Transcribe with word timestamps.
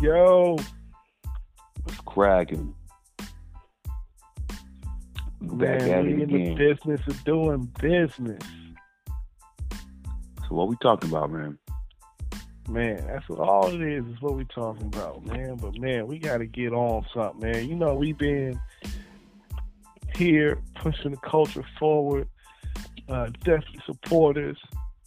yo. 0.00 0.56
What's 1.82 2.00
cracking? 2.04 2.74
Back 5.40 5.80
Man, 5.80 5.90
at 5.90 6.04
we 6.04 6.22
it 6.22 6.30
in 6.30 6.44
the 6.44 6.54
business 6.54 7.00
of 7.06 7.24
doing 7.24 7.70
business. 7.80 8.42
So 10.48 10.54
what 10.54 10.68
we 10.68 10.76
talking 10.82 11.10
about, 11.10 11.30
man? 11.30 11.58
Man, 12.68 13.06
that's 13.06 13.28
what 13.28 13.38
all 13.38 13.68
it 13.68 13.80
is, 13.80 14.04
is 14.06 14.20
what 14.20 14.34
we 14.34 14.44
talking 14.46 14.86
about, 14.86 15.24
man. 15.24 15.56
But 15.56 15.78
man, 15.78 16.06
we 16.06 16.18
gotta 16.18 16.46
get 16.46 16.72
on 16.72 17.06
something, 17.14 17.40
man. 17.40 17.68
You 17.68 17.76
know, 17.76 17.94
we've 17.94 18.18
been 18.18 18.58
here 20.16 20.58
pushing 20.76 21.12
the 21.12 21.16
culture 21.18 21.64
forward, 21.78 22.28
uh, 23.08 23.26
definitely 23.44 23.82
supporters, 23.84 24.58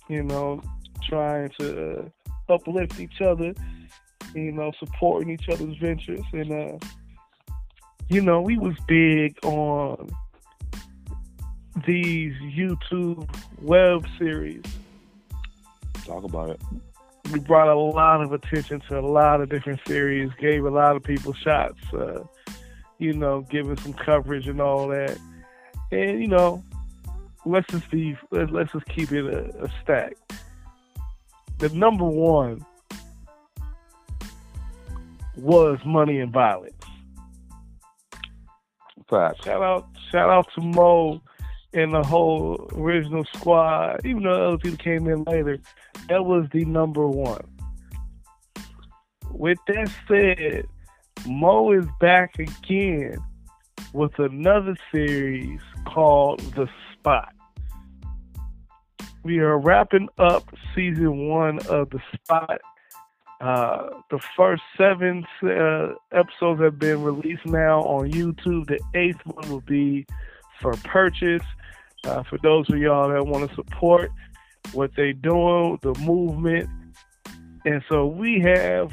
you 0.07 0.24
know, 0.24 0.61
trying 1.07 1.50
to 1.60 2.00
uh, 2.00 2.54
uplift 2.54 3.00
each 3.00 3.19
other, 3.21 3.54
you 4.33 4.51
know, 4.51 4.71
supporting 4.79 5.29
each 5.29 5.50
other's 5.50 5.78
ventures. 5.78 6.24
And, 6.33 6.51
uh, 6.51 6.78
you 8.10 8.21
know, 8.21 8.42
we 8.42 8.57
was 8.57 8.75
big 8.88 9.38
on 9.43 10.10
these 11.86 12.33
YouTube 12.42 13.29
web 13.61 14.05
series 14.18 14.64
Talk 16.10 16.24
about 16.24 16.50
it. 16.50 16.61
we 17.32 17.39
brought 17.39 17.68
a 17.68 17.75
lot 17.75 18.24
of 18.24 18.33
attention 18.33 18.79
to 18.89 18.97
a 18.97 19.02
lot 19.02 19.42
of 19.42 19.50
different 19.50 19.79
series, 19.86 20.32
gave 20.39 20.66
a 20.66 20.69
lot 20.71 20.96
of 20.96 21.04
people 21.04 21.33
shots, 21.33 21.80
uh, 21.93 22.24
you 22.97 23.14
know, 23.14 23.41
giving 23.41 23.77
some 23.77 23.93
coverage 23.93 24.47
and 24.47 24.60
all 24.60 24.88
that. 24.88 25.16
And 25.91 26.19
you 26.19 26.27
know, 26.27 26.64
let's 27.46 27.68
just 27.68 27.91
be 27.91 28.18
let's, 28.32 28.52
let's 28.52 28.71
just 28.71 28.88
keep 28.88 29.11
it 29.11 29.24
a, 29.25 29.66
a 29.66 29.71
stack. 29.83 30.14
The 31.60 31.69
number 31.69 32.05
one 32.05 32.66
was 35.41 35.79
Money 35.85 36.19
and 36.19 36.31
Violence. 36.31 36.73
Facts. 39.09 39.43
Shout 39.43 39.63
out, 39.63 39.87
shout 40.11 40.29
out 40.29 40.47
to 40.55 40.61
Mo 40.61 41.21
and 41.73 41.93
the 41.93 42.03
whole 42.03 42.69
original 42.73 43.25
squad. 43.35 44.05
Even 44.05 44.23
though 44.23 44.49
other 44.49 44.57
people 44.57 44.77
came 44.77 45.07
in 45.07 45.23
later, 45.23 45.59
that 46.07 46.25
was 46.25 46.47
the 46.51 46.65
number 46.65 47.07
one. 47.07 47.45
With 49.31 49.59
that 49.67 49.89
said, 50.07 50.65
Mo 51.25 51.71
is 51.71 51.85
back 51.99 52.37
again 52.39 53.17
with 53.93 54.17
another 54.19 54.75
series 54.91 55.59
called 55.85 56.39
The 56.55 56.67
Spot. 56.93 57.33
We 59.23 59.39
are 59.39 59.57
wrapping 59.57 60.09
up 60.17 60.43
season 60.75 61.27
one 61.27 61.59
of 61.67 61.89
The 61.89 61.99
Spot. 62.13 62.59
Uh, 63.39 63.89
the 64.09 64.19
first 64.35 64.61
seven 64.77 65.25
uh, 65.43 65.93
episodes 66.11 66.61
have 66.61 66.77
been 66.77 67.01
released 67.01 67.45
now 67.45 67.81
on 67.83 68.11
YouTube. 68.11 68.67
The 68.67 68.79
eighth 68.95 69.25
one 69.25 69.49
will 69.49 69.61
be 69.61 70.05
for 70.59 70.73
purchase. 70.83 71.43
Uh, 72.03 72.23
for 72.23 72.37
those 72.39 72.69
of 72.69 72.77
y'all 72.77 73.09
that 73.09 73.25
want 73.25 73.47
to 73.49 73.55
support 73.55 74.11
what 74.73 74.91
they're 74.95 75.13
doing, 75.13 75.79
the 75.81 75.93
movement. 75.99 76.69
And 77.65 77.81
so 77.89 78.07
we 78.07 78.39
have 78.41 78.91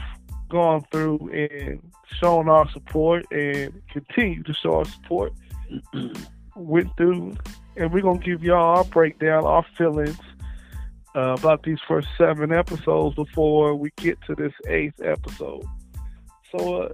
gone 0.49 0.85
through 0.93 1.29
and 1.33 1.81
shown 2.21 2.49
our 2.49 2.71
support 2.71 3.27
and 3.33 3.73
continue 3.91 4.43
to 4.45 4.55
show 4.55 4.77
our 4.77 4.85
support. 4.85 5.33
Went 6.57 6.97
through, 6.97 7.37
and 7.77 7.93
we're 7.93 8.01
going 8.01 8.21
to 8.21 8.25
give 8.25 8.43
y'all 8.43 8.79
our 8.79 8.85
breakdown, 8.85 9.45
our 9.45 9.67
feelings 9.77 10.17
uh, 11.17 11.35
about 11.39 11.63
these 11.63 11.79
first 11.89 12.09
seven 12.19 12.53
episodes 12.53 13.17
before 13.17 13.75
we 13.75 13.91
get 13.97 14.19
to 14.27 14.35
this 14.35 14.53
eighth 14.69 15.01
episode. 15.03 15.65
So, 16.57 16.83
uh, 16.83 16.93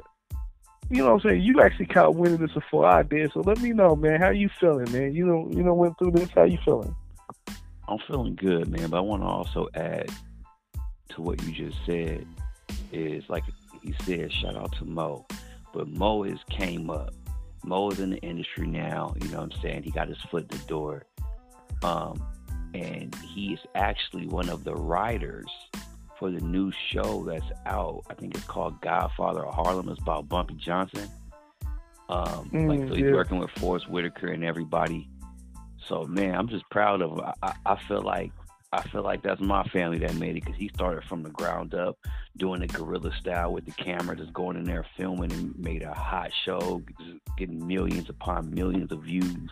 you 0.90 0.98
know 0.98 1.14
what 1.14 1.24
I'm 1.24 1.30
saying? 1.30 1.42
You 1.42 1.60
actually 1.60 1.86
kind 1.86 2.06
of 2.06 2.16
went 2.16 2.38
this 2.38 2.52
before 2.52 2.86
I 2.86 3.02
did. 3.02 3.32
So 3.32 3.40
let 3.40 3.60
me 3.60 3.70
know, 3.70 3.96
man. 3.96 4.20
How 4.20 4.30
you 4.30 4.48
feeling, 4.60 4.90
man? 4.92 5.12
You 5.12 5.26
know, 5.26 5.48
you 5.50 5.62
know, 5.62 5.74
went 5.74 5.98
through 5.98 6.12
this. 6.12 6.30
How 6.34 6.44
you 6.44 6.58
feeling? 6.64 6.94
I'm 7.88 7.98
feeling 8.06 8.36
good, 8.36 8.68
man. 8.68 8.90
But 8.90 8.98
I 8.98 9.00
want 9.00 9.22
to 9.22 9.26
also 9.26 9.68
add 9.74 10.10
to 11.10 11.22
what 11.22 11.42
you 11.42 11.52
just 11.52 11.78
said 11.84 12.26
is 12.92 13.24
like 13.28 13.44
he 13.82 13.94
said, 14.04 14.32
shout 14.32 14.56
out 14.56 14.72
to 14.78 14.84
Mo. 14.84 15.26
But 15.72 15.88
Mo 15.88 16.22
is 16.22 16.38
came 16.48 16.90
up. 16.90 17.12
Mo 17.64 17.90
is 17.90 18.00
in 18.00 18.10
the 18.10 18.18
industry 18.18 18.66
now. 18.66 19.14
You 19.20 19.28
know 19.30 19.40
what 19.40 19.54
I'm 19.54 19.62
saying? 19.62 19.82
He 19.82 19.90
got 19.90 20.08
his 20.08 20.18
foot 20.30 20.42
in 20.52 20.58
the 20.58 20.64
door. 20.66 21.06
Um, 21.82 22.22
and 22.74 23.14
he 23.34 23.54
is 23.54 23.60
actually 23.74 24.26
one 24.26 24.48
of 24.48 24.64
the 24.64 24.74
writers 24.74 25.50
for 26.18 26.30
the 26.30 26.40
new 26.40 26.72
show 26.90 27.24
that's 27.24 27.44
out. 27.66 28.04
I 28.10 28.14
think 28.14 28.34
it's 28.34 28.44
called 28.44 28.80
Godfather 28.80 29.44
of 29.46 29.54
Harlem. 29.54 29.88
It's 29.88 30.00
about 30.00 30.28
Bumpy 30.28 30.54
Johnson. 30.54 31.08
Um, 32.08 32.50
Mm, 32.52 32.68
like 32.68 32.88
so 32.88 32.94
he's 32.94 33.04
yeah. 33.06 33.12
working 33.12 33.38
with 33.38 33.50
Forest 33.52 33.88
Whitaker 33.88 34.28
and 34.28 34.44
everybody. 34.44 35.08
So 35.88 36.04
man, 36.04 36.34
I'm 36.34 36.48
just 36.48 36.68
proud 36.70 37.02
of 37.02 37.12
him. 37.12 37.20
I, 37.20 37.32
I, 37.42 37.54
I 37.66 37.76
feel 37.88 38.02
like 38.02 38.32
I 38.74 38.82
feel 38.88 39.02
like 39.02 39.22
that's 39.22 39.40
my 39.40 39.64
family 39.64 39.98
that 39.98 40.14
made 40.14 40.30
it 40.36 40.44
because 40.44 40.56
he 40.56 40.68
started 40.68 41.04
from 41.04 41.22
the 41.22 41.30
ground 41.30 41.74
up, 41.74 41.98
doing 42.38 42.62
it 42.62 42.72
guerrilla 42.72 43.12
style 43.20 43.52
with 43.52 43.66
the 43.66 43.72
camera, 43.72 44.16
just 44.16 44.32
going 44.32 44.56
in 44.56 44.64
there 44.64 44.86
filming 44.96 45.30
and 45.32 45.58
made 45.58 45.82
a 45.82 45.92
hot 45.92 46.30
show, 46.44 46.82
getting 47.36 47.66
millions 47.66 48.08
upon 48.08 48.50
millions 48.54 48.90
of 48.90 49.02
views. 49.02 49.50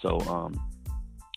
So 0.00 0.20
um, 0.20 0.58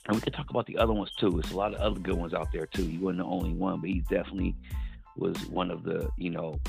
and 0.06 0.16
we 0.16 0.22
could 0.22 0.34
talk 0.34 0.50
about 0.50 0.66
the 0.66 0.78
other 0.78 0.94
ones 0.94 1.12
too. 1.20 1.30
There's 1.30 1.54
a 1.54 1.58
lot 1.58 1.74
of 1.74 1.80
other 1.80 2.00
good 2.00 2.16
ones 2.16 2.34
out 2.34 2.52
there 2.52 2.66
too. 2.66 2.84
He 2.84 2.98
wasn't 2.98 3.20
the 3.20 3.26
only 3.26 3.54
one, 3.54 3.80
but 3.80 3.90
he 3.90 4.02
definitely 4.10 4.56
was 5.16 5.38
one 5.48 5.72
of 5.72 5.84
the 5.84 6.10
you 6.18 6.30
know 6.30 6.60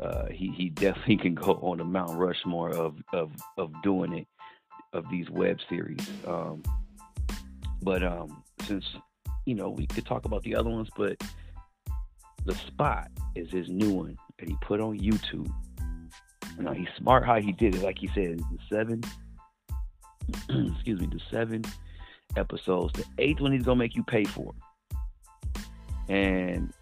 uh, 0.00 0.26
he 0.26 0.48
he 0.50 0.68
definitely 0.70 1.16
can 1.22 1.34
go 1.34 1.54
on 1.62 1.78
the 1.78 1.84
Mount 1.84 2.18
Rushmore 2.18 2.70
of 2.70 2.96
of 3.12 3.32
of 3.56 3.70
doing 3.82 4.12
it 4.12 4.26
of 4.92 5.04
these 5.10 5.28
web 5.30 5.58
series. 5.68 6.06
Um, 6.26 6.62
but 7.82 8.02
um, 8.02 8.42
since 8.62 8.84
you 9.46 9.54
know 9.54 9.70
we 9.70 9.86
could 9.86 10.06
talk 10.06 10.24
about 10.24 10.42
the 10.42 10.54
other 10.54 10.70
ones, 10.70 10.88
but 10.96 11.16
the 12.44 12.54
spot 12.54 13.10
is 13.34 13.50
his 13.50 13.68
new 13.68 13.92
one 13.92 14.18
that 14.38 14.48
he 14.48 14.56
put 14.60 14.80
on 14.80 14.98
YouTube. 14.98 15.50
Now 16.58 16.72
he's 16.72 16.88
smart 16.98 17.24
how 17.24 17.40
he 17.40 17.52
did 17.52 17.74
it. 17.74 17.82
Like 17.82 17.98
he 17.98 18.08
said, 18.14 18.38
the 18.38 18.58
seven, 18.70 19.02
excuse 20.74 21.00
me, 21.00 21.06
the 21.06 21.20
seven 21.30 21.64
episodes. 22.36 22.92
The 22.94 23.04
eighth 23.18 23.40
one 23.40 23.52
he's 23.52 23.64
gonna 23.64 23.78
make 23.78 23.94
you 23.94 24.02
pay 24.02 24.24
for, 24.24 24.52
and 26.08 26.72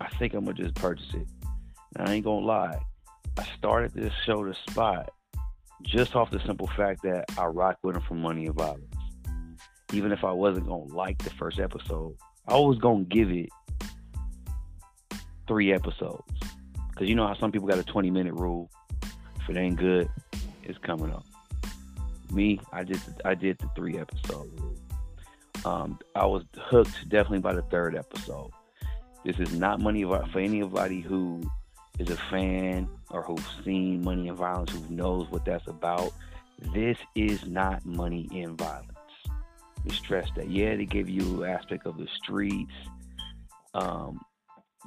I 0.00 0.08
think 0.16 0.34
I'm 0.34 0.44
gonna 0.44 0.56
just 0.56 0.74
purchase 0.74 1.12
it. 1.14 1.26
And 1.96 2.08
I 2.08 2.12
ain't 2.14 2.24
gonna 2.24 2.44
lie, 2.44 2.78
I 3.38 3.44
started 3.56 3.92
this 3.92 4.12
show, 4.26 4.44
to 4.44 4.54
Spot, 4.68 5.10
just 5.82 6.14
off 6.14 6.30
the 6.30 6.40
simple 6.40 6.68
fact 6.76 7.02
that 7.02 7.24
I 7.38 7.46
rock 7.46 7.78
with 7.82 7.96
him 7.96 8.02
for 8.02 8.14
Money 8.14 8.46
and 8.46 8.54
Violence. 8.54 8.84
Even 9.92 10.12
if 10.12 10.24
I 10.24 10.32
wasn't 10.32 10.66
gonna 10.66 10.84
like 10.84 11.18
the 11.18 11.30
first 11.30 11.58
episode, 11.58 12.16
I 12.48 12.56
was 12.56 12.78
gonna 12.78 13.04
give 13.04 13.30
it 13.30 13.48
three 15.46 15.72
episodes. 15.72 16.22
Cause 16.96 17.08
you 17.08 17.14
know 17.14 17.26
how 17.26 17.34
some 17.34 17.50
people 17.50 17.68
got 17.68 17.78
a 17.78 17.84
20 17.84 18.10
minute 18.10 18.34
rule. 18.34 18.70
If 19.40 19.50
it 19.50 19.56
ain't 19.56 19.76
good, 19.76 20.08
it's 20.62 20.78
coming 20.78 21.10
up. 21.10 21.26
Me, 22.34 22.60
I 22.72 22.82
did 22.82 23.00
I 23.24 23.34
did 23.34 23.58
the 23.58 23.70
three 23.76 23.98
episode 23.98 24.50
rule. 24.60 24.76
Um, 25.64 25.98
I 26.14 26.26
was 26.26 26.44
hooked 26.58 27.08
definitely 27.08 27.38
by 27.38 27.54
the 27.54 27.62
third 27.62 27.96
episode. 27.96 28.50
This 29.24 29.38
is 29.38 29.54
not 29.54 29.80
money 29.80 30.02
for 30.02 30.38
anybody 30.38 31.00
who 31.00 31.42
is 31.98 32.10
a 32.10 32.16
fan 32.30 32.88
or 33.10 33.22
who's 33.22 33.44
seen 33.64 34.02
Money 34.02 34.28
and 34.28 34.36
Violence, 34.36 34.72
who 34.72 34.94
knows 34.94 35.30
what 35.30 35.44
that's 35.44 35.66
about. 35.68 36.12
This 36.74 36.98
is 37.14 37.46
not 37.46 37.84
money 37.86 38.28
and 38.32 38.58
violence. 38.58 38.90
We 39.84 39.92
stress 39.92 40.28
that. 40.36 40.50
Yeah, 40.50 40.76
they 40.76 40.86
give 40.86 41.08
you 41.08 41.44
aspect 41.44 41.86
of 41.86 41.96
the 41.98 42.08
streets, 42.22 42.72
um, 43.74 44.20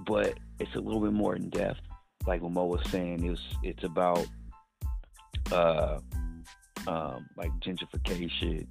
but 0.05 0.37
it's 0.59 0.73
a 0.75 0.79
little 0.79 1.01
bit 1.01 1.13
more 1.13 1.35
in 1.35 1.49
depth. 1.49 1.81
Like 2.25 2.41
what 2.41 2.51
Mo 2.51 2.65
was 2.65 2.89
saying, 2.89 3.23
it's 3.23 3.41
it's 3.63 3.83
about 3.83 4.25
uh, 5.51 5.99
um, 6.87 7.29
like 7.35 7.51
gentrification. 7.59 8.67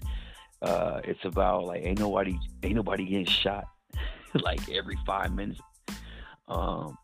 Uh, 0.62 1.00
it's 1.04 1.24
about 1.24 1.64
like 1.64 1.84
ain't 1.84 1.98
nobody 1.98 2.38
ain't 2.62 2.74
nobody 2.74 3.04
getting 3.04 3.26
shot 3.26 3.66
like 4.34 4.68
every 4.70 4.98
five 5.06 5.32
minutes. 5.32 5.60
Um, 6.48 6.96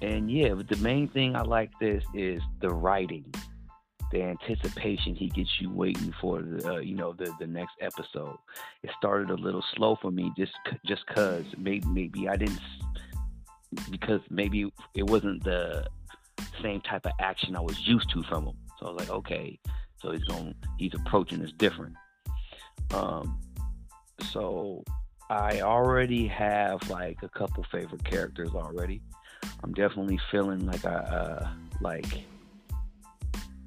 and 0.00 0.30
yeah, 0.30 0.54
but 0.54 0.68
the 0.68 0.76
main 0.76 1.08
thing 1.08 1.36
I 1.36 1.42
like 1.42 1.70
this 1.78 2.02
is 2.14 2.40
the 2.60 2.70
writing, 2.70 3.24
the 4.12 4.22
anticipation 4.22 5.14
he 5.14 5.28
gets 5.28 5.60
you 5.60 5.70
waiting 5.70 6.14
for 6.20 6.40
the 6.40 6.74
uh, 6.74 6.78
you 6.78 6.96
know 6.96 7.12
the 7.12 7.32
the 7.38 7.46
next 7.46 7.74
episode. 7.80 8.36
It 8.82 8.90
started 8.96 9.30
a 9.30 9.34
little 9.34 9.64
slow 9.76 9.96
for 10.00 10.10
me 10.10 10.32
just 10.36 10.52
just 10.86 11.06
cause 11.06 11.44
maybe 11.58 11.86
maybe 11.86 12.28
I 12.28 12.36
didn't 12.36 12.60
because 13.90 14.20
maybe 14.30 14.72
it 14.94 15.04
wasn't 15.04 15.44
the 15.44 15.86
same 16.62 16.80
type 16.80 17.06
of 17.06 17.12
action 17.20 17.56
I 17.56 17.60
was 17.60 17.78
used 17.86 18.10
to 18.10 18.22
from 18.24 18.46
him. 18.46 18.56
So 18.78 18.86
I 18.86 18.90
was 18.90 19.00
like, 19.00 19.10
okay, 19.10 19.58
so 20.00 20.12
he's 20.12 20.24
going 20.24 20.54
he's 20.78 20.94
approaching 20.94 21.40
this 21.40 21.52
different. 21.52 21.94
Um, 22.92 23.40
so 24.32 24.82
I 25.28 25.60
already 25.60 26.26
have 26.26 26.88
like 26.90 27.22
a 27.22 27.28
couple 27.28 27.64
favorite 27.70 28.04
characters 28.04 28.50
already. 28.54 29.00
I'm 29.62 29.72
definitely 29.72 30.18
feeling 30.30 30.66
like 30.66 30.84
I 30.84 30.94
uh, 30.94 31.48
like 31.80 32.24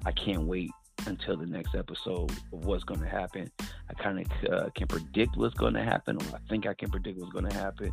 I 0.04 0.12
can't 0.12 0.42
wait 0.42 0.70
until 1.06 1.36
the 1.36 1.46
next 1.46 1.74
episode 1.74 2.30
of 2.52 2.64
what's 2.64 2.84
going 2.84 3.00
to 3.00 3.08
happen. 3.08 3.50
I 3.60 3.94
kind 4.02 4.20
of 4.20 4.52
uh, 4.52 4.70
can 4.74 4.86
predict 4.86 5.36
what's 5.36 5.54
going 5.54 5.74
to 5.74 5.82
happen, 5.82 6.16
or 6.16 6.36
I 6.36 6.38
think 6.48 6.66
I 6.66 6.74
can 6.74 6.90
predict 6.90 7.18
what's 7.18 7.32
going 7.32 7.48
to 7.48 7.56
happen. 7.56 7.92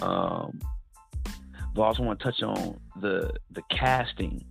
Um, 0.00 0.60
but 1.74 1.82
I 1.82 1.86
also 1.86 2.02
want 2.02 2.18
to 2.20 2.24
touch 2.24 2.42
on 2.42 2.80
the 3.00 3.32
the 3.50 3.62
casting. 3.70 4.44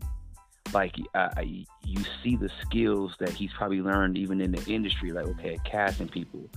Like 0.73 0.95
I, 1.13 1.65
you 1.83 2.03
see 2.23 2.35
the 2.35 2.49
skills 2.61 3.15
that 3.19 3.29
he's 3.29 3.51
probably 3.53 3.81
learned 3.81 4.17
even 4.17 4.41
in 4.41 4.51
the 4.51 4.63
industry. 4.71 5.11
Like 5.11 5.27
okay, 5.27 5.57
casting 5.63 6.09
people, 6.09 6.49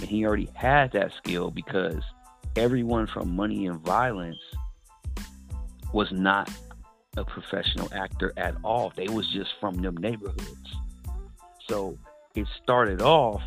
and 0.00 0.08
he 0.08 0.24
already 0.26 0.48
had 0.54 0.92
that 0.92 1.12
skill 1.14 1.50
because 1.50 2.02
everyone 2.56 3.06
from 3.06 3.34
Money 3.34 3.66
and 3.66 3.80
Violence 3.80 4.40
was 5.92 6.10
not 6.12 6.50
a 7.16 7.24
professional 7.24 7.88
actor 7.94 8.32
at 8.36 8.54
all. 8.64 8.92
They 8.94 9.08
was 9.08 9.28
just 9.32 9.50
from 9.60 9.76
them 9.76 9.96
neighborhoods. 9.96 10.74
So 11.68 11.96
it 12.34 12.46
started 12.62 13.00
off 13.00 13.42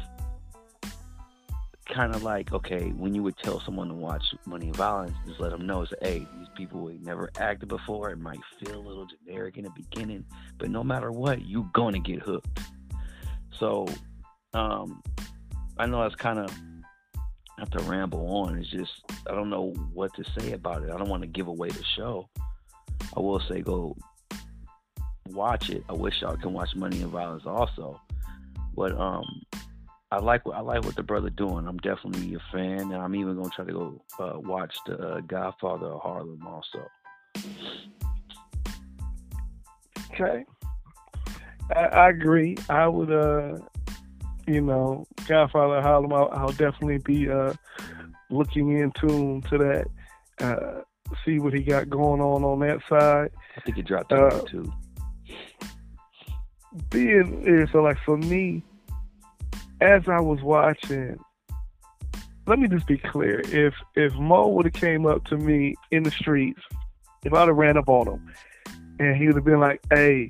kind 1.88 2.14
of 2.14 2.24
like, 2.24 2.52
okay, 2.52 2.90
when 2.90 3.14
you 3.16 3.24
would 3.24 3.38
tell 3.38 3.60
someone 3.62 3.88
to 3.88 3.94
watch 3.94 4.24
Money 4.46 4.68
and 4.68 4.76
Violence, 4.76 5.16
just 5.26 5.40
let 5.40 5.52
them 5.52 5.66
know, 5.66 5.82
it's, 5.82 5.94
hey, 6.02 6.20
these 6.38 6.48
people 6.56 6.90
ain't 6.90 7.04
never 7.04 7.30
acted 7.40 7.70
before. 7.70 8.10
It 8.10 8.20
might 8.20 8.40
feel 8.60 8.76
a 8.76 8.86
little 8.88 9.06
generic 9.06 9.58
in 9.58 9.64
the 9.64 9.70
beginning, 9.72 10.26
but 10.58 10.70
no 10.70 10.84
matter 10.84 11.12
what, 11.12 11.46
you're 11.46 11.70
to 11.74 12.00
get 12.00 12.20
hooked. 12.20 12.60
So 13.60 13.88
um, 14.54 15.02
I 15.78 15.86
know 15.86 16.02
that's 16.04 16.16
kind 16.16 16.40
of 16.40 16.52
have 17.60 17.70
to 17.72 17.80
ramble 17.80 18.28
on. 18.28 18.58
It's 18.58 18.70
just 18.70 18.92
I 19.28 19.34
don't 19.34 19.50
know 19.50 19.74
what 19.94 20.14
to 20.16 20.24
say 20.38 20.52
about 20.52 20.84
it. 20.84 20.92
I 20.92 20.98
don't 20.98 21.10
want 21.10 21.24
to 21.24 21.28
give 21.28 21.48
away 21.48 21.70
the 21.70 21.84
show. 21.96 22.30
I 23.16 23.20
will 23.20 23.40
say 23.40 23.62
go 23.62 23.96
watch 25.30 25.70
it. 25.70 25.84
I 25.90 25.94
wish 25.94 26.22
y'all 26.22 26.38
can 26.38 26.54
watch 26.54 26.76
Money 26.76 27.02
and 27.02 27.12
Violence 27.12 27.44
also. 27.46 28.00
But 28.76 28.98
um 29.00 29.26
I 30.10 30.20
like 30.20 30.46
what 30.46 30.56
I 30.56 30.62
like 30.62 30.86
what 30.86 30.96
the 30.96 31.04
brother 31.04 31.30
doing. 31.30 31.68
I'm 31.68 31.78
definitely 31.80 32.34
a 32.36 32.40
fan, 32.52 32.80
and 32.80 32.96
I'm 32.96 33.14
even 33.16 33.36
gonna 33.36 33.50
try 33.50 33.66
to 33.66 33.74
go 33.74 34.02
uh, 34.20 34.40
watch 34.40 34.78
the 34.86 34.98
uh, 34.98 35.20
Godfather 35.22 35.88
of 35.88 36.02
Harlem 36.02 36.46
also. 36.48 36.88
Okay, 40.14 40.46
I, 41.76 41.80
I 41.80 42.10
agree. 42.10 42.56
I 42.70 42.88
would, 42.88 43.12
uh, 43.12 43.58
you 44.48 44.62
know, 44.62 45.06
Godfather 45.28 45.78
of 45.78 45.84
Harlem. 45.84 46.14
I'll, 46.14 46.30
I'll 46.32 46.52
definitely 46.54 47.00
be 47.00 47.30
uh, 47.30 47.54
looking 48.30 48.80
in 48.80 48.92
tune 48.92 49.42
to 49.50 49.58
that. 49.58 49.88
Uh, 50.40 50.82
see 51.26 51.40
what 51.40 51.54
he 51.54 51.62
got 51.62 51.90
going 51.90 52.22
on 52.22 52.44
on 52.44 52.60
that 52.60 52.80
side. 52.88 53.32
I 53.58 53.62
think 53.62 53.76
he 53.76 53.84
dropped 53.84 54.10
that 54.10 54.34
uh, 54.34 54.42
too. 54.42 54.72
Being 56.90 57.68
so 57.72 57.82
like 57.82 57.98
for 58.06 58.18
me, 58.18 58.64
as 59.82 60.08
I 60.08 60.20
was 60.20 60.42
watching, 60.42 61.20
let 62.46 62.60
me 62.60 62.68
just 62.68 62.88
be 62.88 62.98
clear: 62.98 63.42
if 63.46 63.74
if 63.96 64.14
Mo 64.16 64.48
would 64.50 64.66
have 64.66 64.74
came 64.74 65.06
up 65.06 65.26
to 65.26 65.38
me 65.38 65.76
in 65.92 66.04
the 66.04 66.12
streets, 66.12 66.62
if 67.24 67.34
I'd 67.34 67.48
have 67.48 67.58
ran 67.58 67.78
up 67.78 67.90
on 67.90 68.08
him, 68.08 68.34
and 69.00 69.16
he 69.16 69.28
would 69.28 69.36
have 69.36 69.46
been 69.46 69.60
like, 69.60 69.82
"Hey." 69.92 70.30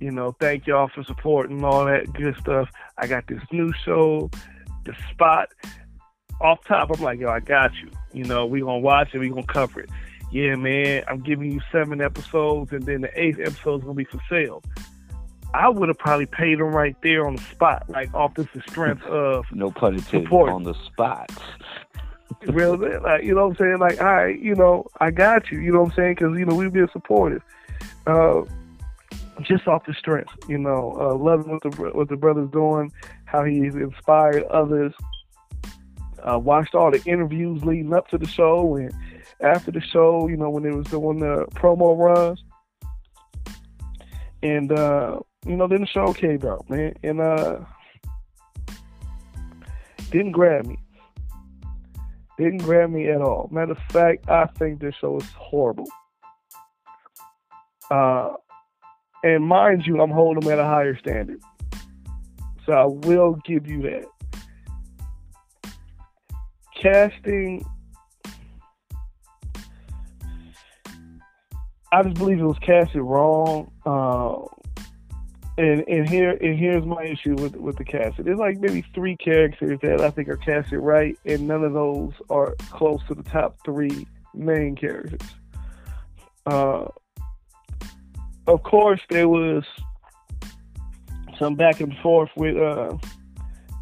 You 0.00 0.10
know, 0.10 0.34
thank 0.40 0.66
y'all 0.66 0.90
for 0.92 1.04
supporting 1.04 1.62
all 1.62 1.84
that 1.84 2.12
good 2.12 2.34
stuff. 2.36 2.68
I 2.98 3.06
got 3.06 3.28
this 3.28 3.40
new 3.52 3.72
show, 3.84 4.32
the 4.84 4.96
spot. 5.12 5.50
Off 6.40 6.58
top, 6.66 6.90
I'm 6.92 7.00
like, 7.00 7.20
yo, 7.20 7.28
I 7.28 7.38
got 7.38 7.70
you. 7.76 7.88
You 8.12 8.24
know, 8.24 8.44
we 8.44 8.62
gonna 8.62 8.80
watch 8.80 9.14
it, 9.14 9.20
we 9.20 9.28
gonna 9.28 9.44
cover 9.44 9.78
it 9.78 9.90
yeah, 10.32 10.56
man, 10.56 11.04
I'm 11.08 11.20
giving 11.20 11.52
you 11.52 11.60
seven 11.70 12.00
episodes, 12.00 12.72
and 12.72 12.84
then 12.84 13.02
the 13.02 13.20
eighth 13.20 13.38
episode 13.38 13.80
is 13.80 13.82
gonna 13.82 13.94
be 13.94 14.04
for 14.04 14.18
sale. 14.30 14.62
I 15.54 15.68
would 15.68 15.88
have 15.88 15.98
probably 15.98 16.26
paid 16.26 16.58
him 16.58 16.74
right 16.74 16.96
there 17.02 17.26
on 17.26 17.36
the 17.36 17.42
spot, 17.42 17.84
like 17.88 18.12
off 18.14 18.34
the 18.34 18.48
strength 18.68 19.02
of 19.06 19.44
no 19.52 19.70
pun 19.70 19.94
intended 19.94 20.24
support. 20.24 20.50
on 20.50 20.62
the 20.62 20.74
spot. 20.86 21.30
Real, 22.46 22.76
like 23.02 23.22
you 23.24 23.34
know 23.34 23.48
what 23.48 23.60
I'm 23.60 23.64
saying? 23.64 23.78
Like, 23.78 24.00
all 24.00 24.14
right, 24.14 24.38
you 24.38 24.54
know, 24.54 24.86
I 25.00 25.10
got 25.10 25.50
you. 25.50 25.60
You 25.60 25.72
know 25.72 25.82
what 25.82 25.90
I'm 25.90 25.96
saying? 25.96 26.14
Because 26.14 26.38
you 26.38 26.44
know 26.44 26.54
we've 26.54 26.72
been 26.72 26.88
supportive, 26.92 27.42
uh, 28.06 28.42
just 29.42 29.68
off 29.68 29.84
the 29.86 29.94
strength. 29.94 30.32
You 30.48 30.58
know, 30.58 30.96
uh, 30.98 31.14
loving 31.14 31.52
what 31.52 31.62
the 31.62 31.70
what 31.92 32.08
the 32.08 32.16
brother's 32.16 32.50
doing, 32.50 32.90
how 33.26 33.44
he's 33.44 33.74
inspired 33.74 34.44
others. 34.44 34.92
Uh, 36.22 36.38
watched 36.38 36.74
all 36.74 36.90
the 36.90 37.02
interviews 37.04 37.64
leading 37.64 37.92
up 37.92 38.06
to 38.08 38.16
the 38.16 38.28
show 38.28 38.76
and 38.76 38.92
after 39.42 39.70
the 39.70 39.80
show, 39.80 40.28
you 40.28 40.36
know, 40.36 40.50
when 40.50 40.64
it 40.64 40.74
was 40.74 40.86
doing 40.86 41.18
the 41.18 41.46
promo 41.54 41.98
runs. 41.98 42.42
And 44.42 44.72
uh, 44.72 45.20
you 45.46 45.56
know, 45.56 45.66
then 45.66 45.80
the 45.80 45.86
show 45.86 46.12
came 46.12 46.44
out, 46.46 46.68
man, 46.68 46.94
and 47.02 47.20
uh 47.20 47.60
didn't 50.10 50.32
grab 50.32 50.66
me. 50.66 50.78
Didn't 52.38 52.58
grab 52.58 52.90
me 52.90 53.08
at 53.08 53.20
all. 53.20 53.48
Matter 53.50 53.72
of 53.72 53.78
fact, 53.90 54.28
I 54.28 54.46
think 54.58 54.80
this 54.80 54.94
show 55.00 55.16
is 55.16 55.30
horrible. 55.32 55.88
Uh 57.90 58.32
and 59.24 59.44
mind 59.44 59.86
you, 59.86 60.00
I'm 60.00 60.10
holding 60.10 60.40
them 60.40 60.52
at 60.52 60.58
a 60.58 60.64
higher 60.64 60.96
standard. 60.96 61.40
So 62.66 62.72
I 62.72 62.84
will 63.06 63.38
give 63.44 63.66
you 63.66 63.82
that. 63.82 64.04
Casting 66.80 67.64
I 71.92 72.02
just 72.02 72.14
believe 72.14 72.40
it 72.40 72.44
was 72.44 72.58
casted 72.60 73.02
wrong. 73.02 73.70
Uh, 73.84 74.46
and 75.58 75.84
and 75.86 76.08
here 76.08 76.30
and 76.30 76.58
here's 76.58 76.84
my 76.84 77.04
issue 77.04 77.34
with 77.34 77.56
with 77.56 77.76
the 77.76 77.84
casting. 77.84 78.24
There's 78.24 78.38
like 78.38 78.58
maybe 78.58 78.84
three 78.94 79.16
characters 79.16 79.78
that 79.82 80.00
I 80.00 80.10
think 80.10 80.28
are 80.28 80.36
casted 80.36 80.80
right, 80.80 81.16
and 81.26 81.46
none 81.46 81.62
of 81.62 81.72
those 81.72 82.12
are 82.30 82.54
close 82.70 83.00
to 83.08 83.14
the 83.14 83.22
top 83.22 83.58
three 83.64 84.06
main 84.34 84.76
characters. 84.76 85.20
Uh, 86.46 86.86
of 88.46 88.62
course, 88.62 89.00
there 89.10 89.28
was 89.28 89.64
some 91.38 91.54
back 91.54 91.80
and 91.80 91.96
forth 91.98 92.30
with 92.36 92.56
uh, 92.56 92.96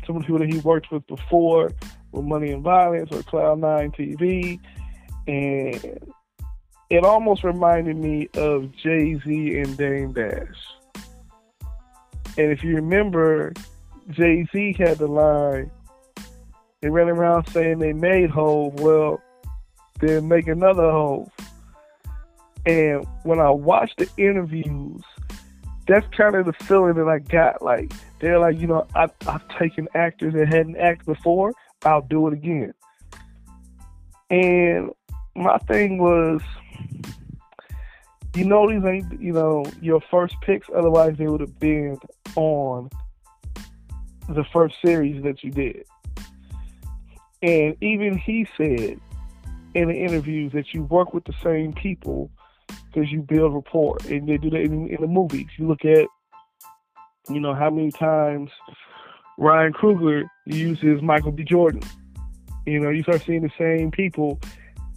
some 0.07 0.17
of 0.17 0.23
the 0.23 0.27
people 0.27 0.39
that 0.39 0.53
he 0.53 0.59
worked 0.59 0.91
with 0.91 1.07
before, 1.07 1.71
with 2.11 2.25
Money 2.25 2.51
and 2.51 2.65
Violence 2.65 3.11
or 3.13 3.23
Cloud 3.23 3.61
Nine 3.61 3.93
TV, 3.93 4.59
and 5.29 6.13
it 6.91 7.05
almost 7.05 7.45
reminded 7.45 7.97
me 7.97 8.29
of 8.35 8.73
Jay 8.73 9.21
Z 9.25 9.59
and 9.59 9.77
Dame 9.77 10.13
Dash. 10.13 10.57
And 12.39 12.53
if 12.53 12.63
you 12.63 12.77
remember, 12.77 13.53
Jay 14.11 14.47
Z 14.53 14.75
had 14.79 14.99
the 14.99 15.07
line, 15.07 15.71
they 16.81 16.89
ran 16.89 17.09
around 17.09 17.47
saying 17.49 17.79
they 17.79 17.93
made 17.93 18.31
Hove. 18.31 18.81
Well, 18.81 19.21
then 20.01 20.29
make 20.29 20.47
another 20.47 20.91
Hove. 20.91 21.31
And 22.67 23.07
when 23.23 23.41
I 23.41 23.51
watched 23.51 23.99
the 23.99 24.09
interviews, 24.17 25.03
that's 25.87 26.07
kind 26.17 26.35
of 26.37 26.47
the 26.47 26.53
feeling 26.53 26.95
that 26.95 27.09
I 27.09 27.19
got. 27.19 27.63
Like, 27.63 27.93
they're 28.21 28.39
like, 28.39 28.59
you 28.59 28.67
know, 28.67 28.87
I, 28.95 29.09
I've 29.27 29.47
taken 29.59 29.89
actors 29.95 30.35
that 30.35 30.49
hadn't 30.49 30.77
acted 30.77 31.07
before, 31.07 31.53
I'll 31.85 32.03
do 32.03 32.29
it 32.29 32.35
again. 32.35 32.75
And 34.31 34.91
my 35.35 35.59
thing 35.59 35.99
was, 35.99 36.41
you 38.35 38.45
know 38.45 38.69
these 38.69 38.85
ain't 38.85 39.21
you 39.21 39.33
know 39.33 39.65
your 39.81 40.01
first 40.11 40.35
picks. 40.43 40.69
Otherwise, 40.75 41.17
they 41.19 41.27
would 41.27 41.41
have 41.41 41.59
been 41.59 41.99
on 42.37 42.91
the 44.29 44.45
first 44.53 44.77
series 44.85 45.23
that 45.25 45.43
you 45.43 45.51
did. 45.51 45.85
And 47.43 47.77
even 47.81 48.17
he 48.17 48.47
said 48.57 49.01
in 49.75 49.89
the 49.89 49.95
interviews 49.95 50.53
that 50.53 50.75
you 50.75 50.85
work 50.85 51.15
with 51.15 51.25
the 51.25 51.35
same 51.43 51.73
people 51.73 52.31
because 52.93 53.11
you 53.11 53.23
build 53.23 53.55
rapport, 53.55 53.99
and 54.09 54.29
they 54.29 54.37
do 54.37 54.51
that 54.51 54.61
in, 54.61 54.89
in 54.89 55.01
the 55.01 55.07
movies. 55.07 55.47
You 55.57 55.69
look 55.69 55.85
at, 55.85 56.07
you 57.29 57.41
know, 57.41 57.55
how 57.55 57.71
many 57.71 57.91
times 57.93 58.51
Ryan 59.39 59.73
Coogler 59.73 60.25
uses 60.47 61.01
Michael 61.03 61.33
B. 61.33 61.45
Jordan. 61.45 61.83
You 62.67 62.81
know, 62.81 62.91
you 62.91 63.03
start 63.03 63.23
seeing 63.25 63.43
the 63.43 63.51
same 63.59 63.91
people 63.91 64.39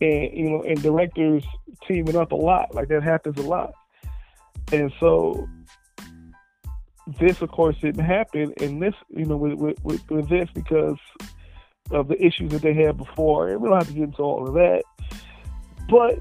and 0.02 0.38
you 0.38 0.50
know, 0.50 0.64
and 0.64 0.82
directors 0.82 1.44
teaming 1.88 2.16
up 2.16 2.32
a 2.32 2.36
lot. 2.36 2.74
Like 2.74 2.88
that 2.90 3.04
happens 3.04 3.38
a 3.38 3.44
lot. 3.44 3.74
And 4.72 4.92
so 5.00 5.48
this, 7.20 7.42
of 7.42 7.52
course, 7.52 7.76
didn't 7.82 8.06
happen. 8.06 8.54
And 8.60 8.82
this, 8.82 8.96
you 9.10 9.26
know, 9.26 9.38
with, 9.38 9.78
with, 9.84 10.10
with 10.10 10.30
this 10.30 10.50
because 10.54 10.98
of 11.92 12.08
the 12.08 12.24
issues 12.24 12.52
that 12.52 12.62
they 12.62 12.74
had 12.74 12.98
before. 12.98 13.50
And 13.50 13.62
we 13.62 13.70
don't 13.70 13.78
have 13.78 13.88
to 13.88 13.94
get 13.94 14.04
into 14.04 14.22
all 14.22 14.48
of 14.48 14.54
that. 14.54 14.84
But 15.90 16.20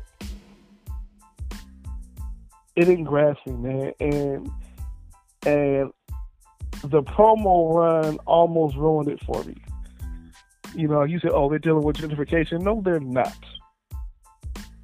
it 2.75 2.85
didn't 2.85 3.05
grasp 3.05 3.41
me, 3.47 3.53
man. 3.53 3.93
And 4.01 4.51
and 5.45 5.93
the 6.85 7.03
promo 7.03 7.75
run 7.75 8.19
almost 8.27 8.77
ruined 8.77 9.09
it 9.09 9.23
for 9.25 9.43
me. 9.45 9.57
You 10.75 10.89
know, 10.89 11.05
you 11.05 11.19
said, 11.21 11.33
"Oh, 11.33 11.49
they're 11.49 11.59
dealing 11.59 11.85
with 11.85 11.97
gentrification." 11.97 12.63
No, 12.63 12.81
they're 12.83 13.01
not 13.01 13.37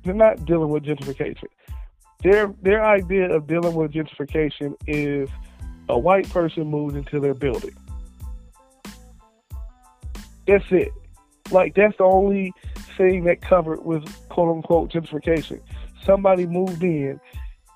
they're 0.04 0.14
not 0.14 0.44
dealing 0.44 0.68
with 0.68 0.84
gentrification. 0.84 1.46
Their 2.22 2.52
their 2.62 2.84
idea 2.84 3.30
of 3.34 3.46
dealing 3.46 3.74
with 3.74 3.92
gentrification 3.92 4.74
is 4.86 5.28
a 5.88 5.98
white 5.98 6.28
person 6.30 6.66
moves 6.66 6.94
into 6.94 7.20
their 7.20 7.34
building. 7.34 7.74
That's 10.46 10.70
it. 10.70 10.92
Like 11.50 11.74
that's 11.74 11.96
the 11.98 12.04
only 12.04 12.52
thing 12.96 13.24
that 13.24 13.40
covered 13.40 13.84
was 13.84 14.02
quote 14.28 14.56
unquote 14.56 14.92
gentrification. 14.92 15.60
Somebody 16.04 16.46
moved 16.46 16.82
in 16.82 17.20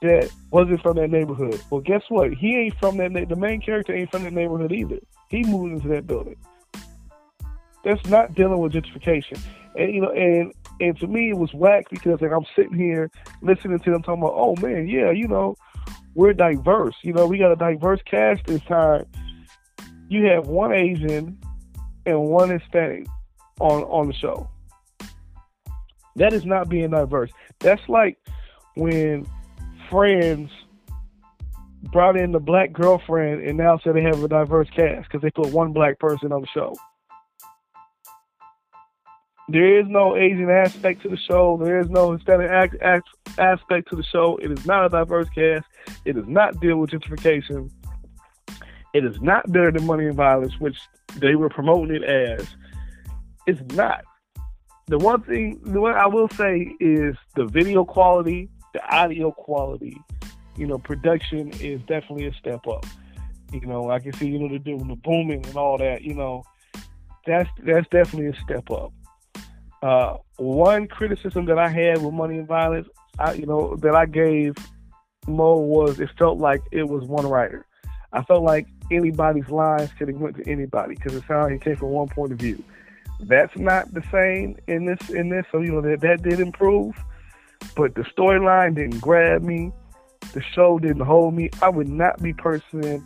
that 0.02 0.30
wasn't 0.50 0.82
from 0.82 0.96
that 0.96 1.10
neighborhood. 1.10 1.60
Well, 1.70 1.80
guess 1.80 2.02
what? 2.08 2.32
He 2.34 2.56
ain't 2.56 2.74
from 2.78 2.96
that. 2.96 3.12
Na- 3.12 3.24
the 3.24 3.36
main 3.36 3.60
character 3.60 3.94
ain't 3.94 4.10
from 4.10 4.24
that 4.24 4.32
neighborhood 4.32 4.72
either. 4.72 4.98
He 5.28 5.44
moved 5.44 5.74
into 5.74 5.88
that 5.88 6.06
building. 6.06 6.36
That's 7.84 8.04
not 8.06 8.34
dealing 8.34 8.58
with 8.58 8.72
gentrification. 8.72 9.40
And 9.76 9.94
you 9.94 10.00
know, 10.00 10.10
and 10.10 10.52
and 10.82 10.98
to 10.98 11.06
me, 11.06 11.30
it 11.30 11.38
was 11.38 11.54
whack 11.54 11.88
because 11.90 12.20
like 12.20 12.32
I'm 12.32 12.44
sitting 12.56 12.74
here 12.76 13.08
listening 13.40 13.78
to 13.78 13.90
them 13.92 14.02
talking 14.02 14.20
about, 14.20 14.34
oh 14.34 14.56
man, 14.60 14.88
yeah, 14.88 15.12
you 15.12 15.28
know, 15.28 15.54
we're 16.14 16.32
diverse. 16.32 16.96
You 17.02 17.12
know, 17.12 17.28
we 17.28 17.38
got 17.38 17.52
a 17.52 17.56
diverse 17.56 18.00
cast 18.04 18.44
this 18.46 18.62
time. 18.62 19.06
You 20.08 20.24
have 20.26 20.48
one 20.48 20.72
Asian 20.72 21.38
and 22.04 22.20
one 22.22 22.50
Hispanic 22.50 23.06
on 23.60 23.84
on 23.84 24.08
the 24.08 24.12
show. 24.12 24.50
That 26.16 26.32
is 26.32 26.44
not 26.44 26.68
being 26.68 26.90
diverse. 26.90 27.30
That's 27.60 27.88
like 27.88 28.18
when 28.74 29.24
friends 29.88 30.50
brought 31.92 32.16
in 32.16 32.32
the 32.32 32.40
black 32.40 32.72
girlfriend 32.72 33.42
and 33.42 33.56
now 33.56 33.78
say 33.78 33.92
they 33.92 34.02
have 34.02 34.22
a 34.22 34.28
diverse 34.28 34.68
cast 34.74 35.08
because 35.08 35.22
they 35.22 35.30
put 35.30 35.52
one 35.52 35.72
black 35.72 36.00
person 36.00 36.32
on 36.32 36.40
the 36.40 36.48
show. 36.48 36.74
There 39.48 39.80
is 39.80 39.86
no 39.88 40.16
Asian 40.16 40.48
aspect 40.48 41.02
to 41.02 41.08
the 41.08 41.16
show. 41.16 41.58
There 41.62 41.80
is 41.80 41.90
no 41.90 42.12
Hispanic 42.12 42.50
act, 42.50 42.76
act, 42.80 43.08
aspect 43.38 43.90
to 43.90 43.96
the 43.96 44.04
show. 44.04 44.36
It 44.36 44.52
is 44.52 44.64
not 44.64 44.86
a 44.86 44.88
diverse 44.88 45.28
cast. 45.30 45.66
It 46.04 46.14
does 46.14 46.28
not 46.28 46.60
deal 46.60 46.78
with 46.78 46.90
gentrification. 46.90 47.70
It 48.94 49.04
is 49.04 49.20
not 49.20 49.50
better 49.50 49.72
than 49.72 49.86
Money 49.86 50.06
and 50.06 50.14
Violence, 50.14 50.58
which 50.60 50.78
they 51.16 51.34
were 51.34 51.48
promoting 51.48 51.96
it 51.96 52.04
as. 52.04 52.46
It's 53.46 53.60
not. 53.74 54.04
The 54.86 54.98
one 54.98 55.22
thing, 55.22 55.60
the 55.64 55.80
one 55.80 55.94
I 55.94 56.06
will 56.06 56.28
say 56.30 56.74
is 56.78 57.16
the 57.34 57.46
video 57.46 57.84
quality, 57.84 58.48
the 58.74 58.84
audio 58.94 59.32
quality, 59.32 59.96
you 60.56 60.66
know, 60.66 60.78
production 60.78 61.50
is 61.60 61.80
definitely 61.82 62.26
a 62.26 62.34
step 62.34 62.66
up. 62.66 62.84
You 63.52 63.60
know, 63.62 63.90
I 63.90 63.98
can 63.98 64.12
see, 64.14 64.28
you 64.28 64.38
know, 64.38 64.48
they're 64.48 64.58
doing 64.58 64.88
the 64.88 64.96
booming 64.96 65.44
and 65.46 65.56
all 65.56 65.78
that, 65.78 66.02
you 66.02 66.14
know, 66.14 66.44
that's 67.26 67.48
that's 67.64 67.88
definitely 67.88 68.28
a 68.28 68.40
step 68.42 68.70
up. 68.70 68.92
Uh, 69.82 70.16
one 70.36 70.86
criticism 70.86 71.44
that 71.46 71.58
I 71.58 71.68
had 71.68 72.02
with 72.02 72.14
Money 72.14 72.38
and 72.38 72.46
Violence, 72.46 72.88
I, 73.18 73.32
you 73.32 73.46
know, 73.46 73.76
that 73.76 73.94
I 73.94 74.06
gave 74.06 74.54
Mo 75.26 75.56
was 75.56 76.00
it 76.00 76.10
felt 76.18 76.38
like 76.38 76.62
it 76.70 76.84
was 76.84 77.04
one 77.04 77.26
writer. 77.26 77.66
I 78.12 78.22
felt 78.22 78.42
like 78.42 78.66
anybody's 78.90 79.48
lines 79.48 79.90
could 79.98 80.08
have 80.08 80.18
went 80.18 80.36
to 80.36 80.48
anybody 80.48 80.94
because 80.94 81.14
it 81.14 81.24
sounded 81.26 81.44
like 81.44 81.52
it 81.54 81.64
came 81.64 81.76
from 81.76 81.88
one 81.88 82.08
point 82.08 82.32
of 82.32 82.38
view. 82.38 82.62
That's 83.20 83.56
not 83.56 83.92
the 83.92 84.02
same 84.12 84.56
in 84.66 84.84
this 84.84 85.10
in 85.10 85.28
this, 85.28 85.46
so 85.50 85.60
you 85.60 85.72
know 85.72 85.80
that 85.80 86.00
that 86.00 86.22
did 86.22 86.40
improve, 86.40 86.94
but 87.76 87.94
the 87.94 88.02
storyline 88.02 88.74
didn't 88.74 89.00
grab 89.00 89.42
me. 89.42 89.72
The 90.32 90.42
show 90.42 90.78
didn't 90.78 91.04
hold 91.04 91.34
me. 91.34 91.50
I 91.60 91.68
would 91.68 91.88
not 91.88 92.22
be 92.22 92.32
pursuing 92.32 93.02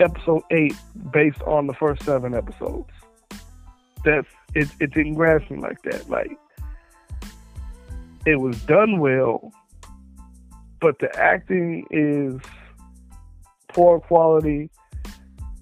episode 0.00 0.42
eight 0.50 0.74
based 1.12 1.42
on 1.42 1.66
the 1.66 1.74
first 1.74 2.02
seven 2.04 2.34
episodes. 2.34 2.90
That's 4.04 4.28
it. 4.54 4.68
It 4.80 4.92
didn't 4.92 5.14
grasp 5.14 5.50
me 5.50 5.58
like 5.58 5.82
that. 5.82 6.08
Like 6.08 6.36
it 8.26 8.36
was 8.36 8.60
done 8.62 8.98
well, 8.98 9.52
but 10.80 10.98
the 10.98 11.14
acting 11.18 11.86
is 11.90 12.40
poor 13.68 14.00
quality. 14.00 14.70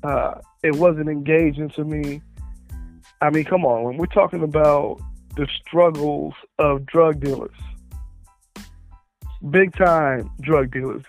Uh, 0.02 0.35
it 0.62 0.75
wasn't 0.76 1.09
engaging 1.09 1.69
to 1.71 1.85
me. 1.85 2.23
I 3.21 3.31
mean, 3.31 3.45
come 3.45 3.64
on, 3.64 3.85
when 3.85 3.97
we're 3.97 4.07
talking 4.07 4.43
about 4.43 5.00
the 5.37 5.49
struggles 5.61 6.35
of 6.59 6.87
drug 6.87 7.21
dealers, 7.21 7.57
big 9.50 9.75
time 9.76 10.31
drug 10.40 10.71
dealers, 10.71 11.02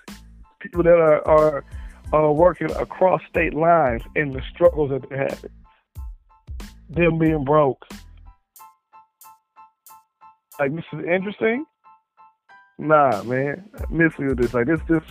people 0.60 0.84
that 0.84 0.98
are, 0.98 1.28
are, 1.28 1.66
are 2.14 2.32
working 2.32 2.72
across 2.72 3.22
state 3.30 3.54
lines 3.54 4.04
and 4.16 4.34
the 4.34 4.42
struggles 4.54 4.92
that 4.92 5.10
they're 5.10 5.28
having, 5.30 5.52
them 6.90 7.18
being 7.18 7.44
broke. 7.44 7.86
Like, 10.60 10.76
this 10.76 10.86
is 10.94 11.06
interesting. 11.06 11.66
Nah, 12.80 13.24
man, 13.24 13.70
with 13.90 14.38
this. 14.38 14.54
Like, 14.54 14.68
this, 14.68 14.80
this, 14.88 15.04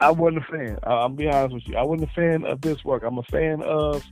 I 0.00 0.10
wasn't 0.10 0.44
a 0.44 0.52
fan. 0.52 0.78
I, 0.82 0.90
I'll 0.90 1.08
be 1.08 1.28
honest 1.28 1.54
with 1.54 1.68
you. 1.68 1.76
I 1.76 1.82
wasn't 1.82 2.10
a 2.10 2.14
fan 2.14 2.44
of 2.44 2.60
this 2.60 2.84
work. 2.84 3.02
I'm 3.04 3.18
a 3.18 3.22
fan 3.24 3.62
of 3.62 4.04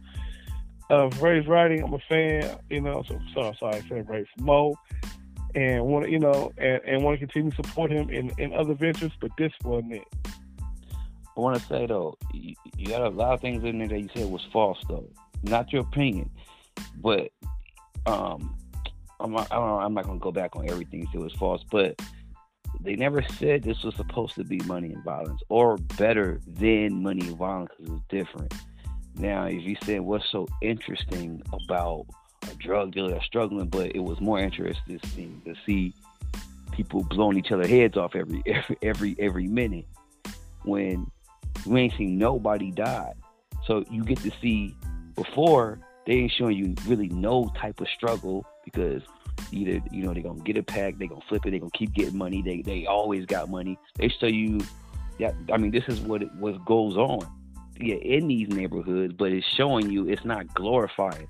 of 0.90 1.22
Ray's 1.22 1.46
writing. 1.46 1.82
I'm 1.82 1.94
a 1.94 1.98
fan, 1.98 2.58
you 2.70 2.80
know. 2.80 3.02
So 3.08 3.18
sorry, 3.32 3.56
sorry, 3.58 3.76
I 3.76 3.88
said 3.88 4.08
Ray 4.08 4.26
Mo, 4.38 4.74
and 5.54 5.84
want 5.84 6.10
you 6.10 6.18
know, 6.18 6.52
and, 6.58 6.80
and 6.84 7.02
want 7.02 7.18
to 7.18 7.26
continue 7.26 7.50
to 7.50 7.56
support 7.56 7.90
him 7.90 8.10
in, 8.10 8.30
in 8.38 8.52
other 8.54 8.74
ventures. 8.74 9.12
But 9.20 9.30
this 9.38 9.52
wasn't 9.62 9.94
it. 9.94 10.04
I 11.36 11.40
want 11.40 11.60
to 11.60 11.66
say 11.66 11.86
though, 11.86 12.16
you, 12.32 12.54
you, 12.76 12.86
got 12.86 13.02
a 13.02 13.08
lot 13.08 13.34
of 13.34 13.40
things 13.40 13.64
in 13.64 13.78
there 13.78 13.88
that 13.88 14.00
you 14.00 14.08
said 14.14 14.30
was 14.30 14.46
false 14.52 14.78
though. 14.88 15.08
Not 15.42 15.72
your 15.72 15.82
opinion, 15.82 16.30
but 16.96 17.30
um, 18.06 18.56
I'm 19.20 19.32
not, 19.32 19.50
I'm 19.52 19.94
not 19.94 20.04
gonna 20.04 20.18
go 20.18 20.32
back 20.32 20.56
on 20.56 20.68
everything 20.68 21.00
you 21.00 21.08
said 21.12 21.22
was 21.22 21.32
false, 21.34 21.64
but 21.70 22.00
they 22.80 22.96
never 22.96 23.22
said 23.22 23.62
this 23.62 23.82
was 23.82 23.94
supposed 23.96 24.34
to 24.34 24.44
be 24.44 24.58
money 24.66 24.92
and 24.92 25.02
violence 25.04 25.40
or 25.48 25.78
better 25.96 26.40
than 26.46 27.02
money 27.02 27.26
and 27.26 27.36
violence 27.36 27.70
because 27.76 27.90
it 27.90 27.92
was 27.92 28.02
different. 28.08 28.54
Now, 29.16 29.44
if 29.44 29.62
you 29.62 29.76
said 29.84 30.00
what's 30.00 30.28
so 30.30 30.46
interesting 30.60 31.42
about 31.52 32.06
a 32.50 32.54
drug 32.56 32.92
dealer 32.92 33.20
struggling, 33.22 33.68
but 33.68 33.94
it 33.94 34.00
was 34.00 34.20
more 34.20 34.40
interesting 34.40 35.00
to 35.44 35.54
see 35.64 35.94
people 36.72 37.04
blowing 37.04 37.38
each 37.38 37.52
other 37.52 37.66
heads 37.66 37.96
off 37.96 38.16
every 38.16 38.42
every 38.46 38.76
every 38.82 39.16
every 39.18 39.46
minute 39.46 39.86
when 40.64 41.06
we 41.64 41.82
ain't 41.82 41.96
seen 41.96 42.18
nobody 42.18 42.70
die. 42.70 43.12
So 43.66 43.84
you 43.90 44.04
get 44.04 44.18
to 44.18 44.32
see 44.42 44.76
before 45.14 45.78
they 46.06 46.14
ain't 46.14 46.32
showing 46.32 46.56
you 46.56 46.74
really 46.86 47.08
no 47.08 47.50
type 47.58 47.80
of 47.80 47.88
struggle 47.88 48.46
because 48.64 49.02
either 49.52 49.80
you 49.90 50.02
know 50.02 50.12
they're 50.12 50.22
gonna 50.22 50.42
get 50.42 50.56
a 50.56 50.62
pack, 50.62 50.98
they're 50.98 51.08
gonna 51.08 51.20
flip 51.28 51.44
it, 51.46 51.50
they're 51.50 51.60
gonna 51.60 51.70
keep 51.72 51.92
getting 51.94 52.16
money. 52.16 52.42
They 52.42 52.62
they 52.62 52.86
always 52.86 53.26
got 53.26 53.48
money. 53.48 53.78
They 53.96 54.08
show 54.08 54.26
you 54.26 54.60
that 55.18 55.34
I 55.52 55.56
mean 55.56 55.70
this 55.70 55.84
is 55.88 56.00
what 56.00 56.22
what 56.36 56.64
goes 56.64 56.96
on 56.96 57.26
yeah, 57.78 57.96
in 57.96 58.28
these 58.28 58.48
neighborhoods, 58.48 59.14
but 59.14 59.32
it's 59.32 59.46
showing 59.46 59.90
you 59.90 60.08
it's 60.08 60.24
not 60.24 60.52
glorifying. 60.54 61.28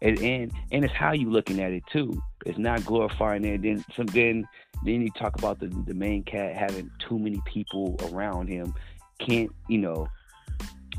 And 0.00 0.18
and 0.20 0.52
and 0.70 0.84
it's 0.84 0.94
how 0.94 1.12
you 1.12 1.30
looking 1.30 1.60
at 1.60 1.72
it 1.72 1.82
too. 1.90 2.22
It's 2.46 2.58
not 2.58 2.84
glorifying 2.84 3.44
it. 3.44 3.62
Then 3.62 3.84
some 3.96 4.06
then 4.06 4.46
then 4.84 5.02
you 5.02 5.10
talk 5.10 5.36
about 5.38 5.58
the 5.58 5.68
the 5.86 5.94
main 5.94 6.22
cat 6.22 6.54
having 6.54 6.90
too 6.98 7.18
many 7.18 7.40
people 7.46 7.96
around 8.12 8.48
him, 8.48 8.74
can't 9.18 9.50
you 9.68 9.78
know 9.78 10.06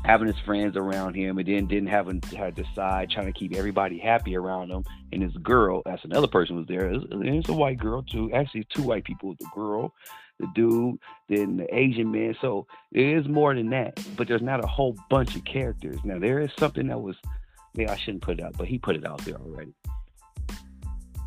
having 0.04 0.26
his 0.26 0.38
friends 0.44 0.76
around 0.76 1.14
him, 1.14 1.38
and 1.38 1.46
then 1.46 1.66
didn't 1.66 1.88
having 1.88 2.20
to 2.20 2.50
decide 2.50 3.10
trying 3.10 3.26
to 3.26 3.38
keep 3.38 3.54
everybody 3.54 3.98
happy 3.98 4.36
around 4.36 4.70
him. 4.70 4.84
And 5.12 5.22
his 5.22 5.36
girl, 5.38 5.82
that's 5.84 6.04
another 6.04 6.28
person 6.28 6.56
was 6.56 6.66
there. 6.66 6.90
It's, 6.90 7.04
it's 7.10 7.48
a 7.48 7.54
white 7.54 7.78
girl 7.78 8.02
too. 8.02 8.30
Actually, 8.32 8.66
two 8.74 8.82
white 8.82 9.04
people. 9.04 9.34
The 9.38 9.46
girl 9.54 9.92
the 10.40 10.48
dude, 10.54 10.98
then 11.28 11.58
the 11.58 11.74
Asian 11.74 12.10
man. 12.10 12.34
So 12.40 12.66
there 12.92 13.18
is 13.18 13.28
more 13.28 13.54
than 13.54 13.70
that, 13.70 14.00
but 14.16 14.26
there's 14.26 14.42
not 14.42 14.64
a 14.64 14.66
whole 14.66 14.96
bunch 15.08 15.36
of 15.36 15.44
characters. 15.44 15.98
Now 16.02 16.18
there 16.18 16.40
is 16.40 16.50
something 16.58 16.88
that 16.88 17.00
was, 17.00 17.16
maybe 17.74 17.88
I 17.88 17.96
shouldn't 17.96 18.22
put 18.22 18.40
it 18.40 18.44
out, 18.44 18.56
but 18.56 18.66
he 18.66 18.78
put 18.78 18.96
it 18.96 19.06
out 19.06 19.18
there 19.24 19.36
already. 19.36 19.74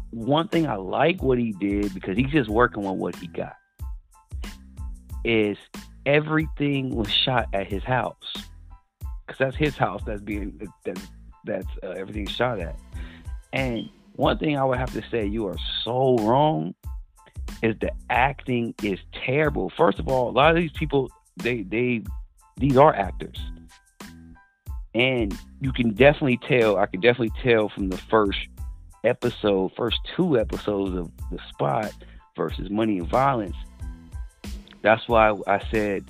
One 0.10 0.48
thing 0.48 0.68
I 0.68 0.76
like 0.76 1.24
what 1.24 1.38
he 1.38 1.54
did 1.54 1.94
because 1.94 2.18
he's 2.18 2.32
just 2.32 2.50
working 2.50 2.86
on 2.86 2.98
what 2.98 3.16
he 3.16 3.28
got. 3.28 3.56
Is 5.24 5.58
everything 6.06 6.94
was 6.94 7.10
shot 7.10 7.48
at 7.54 7.68
his 7.68 7.84
house 7.84 8.34
because 9.34 9.54
that's 9.54 9.58
his 9.58 9.78
house 9.78 10.02
that's 10.06 10.22
being 10.22 10.70
that 10.86 11.00
that's 11.46 11.68
uh, 11.84 11.90
everything 11.90 12.28
shot 12.28 12.60
at. 12.60 12.76
And 13.52 13.90
one 14.16 14.38
thing 14.38 14.58
I 14.58 14.64
would 14.64 14.78
have 14.78 14.94
to 14.94 15.04
say, 15.10 15.26
you 15.26 15.48
are 15.48 15.58
so 15.84 16.16
wrong 16.18 16.74
is 17.62 17.76
the 17.80 17.92
acting 18.10 18.74
is 18.84 19.00
terrible. 19.26 19.72
First 19.76 20.00
of 20.00 20.08
all, 20.08 20.30
a 20.30 20.32
lot 20.32 20.52
of 20.52 20.58
these 20.58 20.72
people 20.72 21.12
they 21.38 21.64
they 21.64 22.04
these 22.58 22.78
are 22.78 22.94
actors. 22.94 23.40
And 24.96 25.36
you 25.60 25.74
can 25.74 25.94
definitely 25.94 26.38
tell, 26.38 26.78
I 26.78 26.86
can 26.86 27.02
definitely 27.02 27.34
tell 27.42 27.68
from 27.70 27.90
the 27.90 27.98
first 27.98 28.38
episode, 29.04 29.72
first 29.76 29.98
two 30.16 30.40
episodes 30.40 30.96
of 30.96 31.10
The 31.32 31.40
Spot 31.50 31.92
versus 32.38 32.70
Money 32.70 33.00
and 33.00 33.08
Violence. 33.08 33.56
That's 34.84 35.08
why 35.08 35.36
I 35.48 35.60
said 35.72 36.06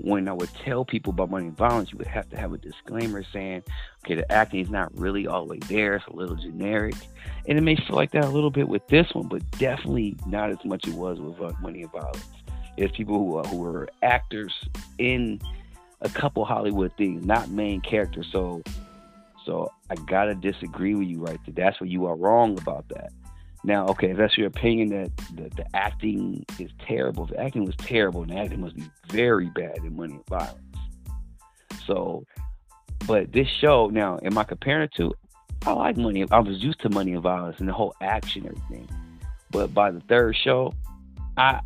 when 0.00 0.28
I 0.28 0.32
would 0.32 0.50
tell 0.64 0.84
people 0.84 1.12
about 1.12 1.30
money 1.30 1.46
and 1.46 1.56
violence, 1.56 1.90
you 1.90 1.98
would 1.98 2.06
have 2.06 2.28
to 2.30 2.36
have 2.36 2.52
a 2.52 2.58
disclaimer 2.58 3.24
saying, 3.32 3.64
okay, 4.04 4.14
the 4.14 4.30
acting 4.30 4.60
is 4.60 4.70
not 4.70 4.96
really 4.96 5.26
all 5.26 5.44
the 5.44 5.50
way 5.50 5.58
there. 5.68 5.96
It's 5.96 6.06
a 6.06 6.12
little 6.12 6.36
generic. 6.36 6.94
And 7.48 7.58
it 7.58 7.62
may 7.62 7.76
feel 7.76 7.96
like 7.96 8.12
that 8.12 8.24
a 8.24 8.28
little 8.28 8.50
bit 8.50 8.68
with 8.68 8.86
this 8.88 9.12
one, 9.12 9.26
but 9.26 9.48
definitely 9.52 10.16
not 10.26 10.50
as 10.50 10.64
much 10.64 10.86
it 10.86 10.94
was 10.94 11.18
with 11.20 11.40
uh, 11.40 11.52
money 11.60 11.82
and 11.82 11.90
violence. 11.90 12.24
It's 12.76 12.96
people 12.96 13.18
who, 13.18 13.38
uh, 13.38 13.48
who 13.48 13.56
were 13.56 13.88
actors 14.02 14.54
in 14.98 15.40
a 16.00 16.08
couple 16.08 16.44
Hollywood 16.44 16.92
things, 16.96 17.26
not 17.26 17.50
main 17.50 17.80
characters. 17.80 18.28
So, 18.30 18.62
so 19.44 19.72
I 19.90 19.96
gotta 19.96 20.36
disagree 20.36 20.94
with 20.94 21.08
you 21.08 21.18
right 21.18 21.40
there. 21.44 21.54
That's 21.66 21.80
where 21.80 21.88
you 21.88 22.06
are 22.06 22.14
wrong 22.14 22.56
about 22.58 22.88
that. 22.90 23.10
Now, 23.64 23.86
okay, 23.88 24.10
if 24.10 24.16
that's 24.16 24.38
your 24.38 24.46
opinion 24.46 24.90
that 24.90 25.16
the, 25.34 25.50
the 25.56 25.64
acting 25.74 26.44
is 26.58 26.70
terrible, 26.86 27.24
if 27.24 27.30
the 27.30 27.40
acting 27.40 27.64
was 27.64 27.74
terrible, 27.76 28.22
and 28.22 28.30
the 28.30 28.36
acting 28.36 28.60
must 28.60 28.76
be 28.76 28.88
very 29.10 29.46
bad 29.46 29.78
in 29.78 29.96
Money 29.96 30.14
and 30.14 30.26
Violence. 30.26 30.58
So, 31.86 32.24
but 33.06 33.32
this 33.32 33.48
show 33.60 33.88
now, 33.88 34.18
am 34.22 34.38
I 34.38 34.44
comparing 34.44 34.84
it 34.84 34.94
to? 34.96 35.12
I 35.66 35.72
like 35.72 35.96
Money. 35.96 36.24
I 36.30 36.38
was 36.38 36.62
used 36.62 36.80
to 36.80 36.88
Money 36.90 37.14
and 37.14 37.22
Violence 37.22 37.56
and 37.58 37.68
the 37.68 37.72
whole 37.72 37.94
action, 38.00 38.46
and 38.46 38.56
everything. 38.56 38.88
But 39.50 39.74
by 39.74 39.90
the 39.90 40.00
third 40.00 40.36
show, 40.36 40.72
I, 41.36 41.60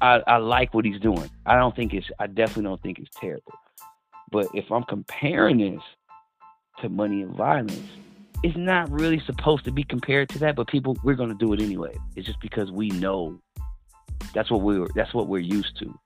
I 0.00 0.22
I 0.26 0.36
like 0.38 0.74
what 0.74 0.84
he's 0.84 1.00
doing. 1.00 1.30
I 1.46 1.56
don't 1.56 1.76
think 1.76 1.94
it's. 1.94 2.08
I 2.18 2.26
definitely 2.26 2.64
don't 2.64 2.82
think 2.82 2.98
it's 2.98 3.10
terrible. 3.20 3.52
But 4.32 4.48
if 4.54 4.70
I'm 4.72 4.84
comparing 4.84 5.58
this 5.58 5.82
to 6.80 6.88
Money 6.88 7.22
and 7.22 7.36
Violence, 7.36 7.80
it's 8.42 8.56
not 8.56 8.90
really 8.90 9.20
supposed 9.26 9.64
to 9.64 9.70
be 9.70 9.84
compared 9.84 10.28
to 10.30 10.38
that, 10.38 10.56
but 10.56 10.66
people 10.68 10.96
we're 11.02 11.14
gonna 11.14 11.34
do 11.34 11.52
it 11.52 11.60
anyway. 11.60 11.94
It's 12.16 12.26
just 12.26 12.40
because 12.40 12.70
we 12.70 12.88
know 12.88 13.40
that's 14.34 14.50
what 14.50 14.62
we're 14.62 14.86
that's 14.94 15.12
what 15.12 15.28
we're 15.28 15.38
used 15.38 15.78
to. 15.78 15.98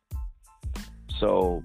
So 1.19 1.63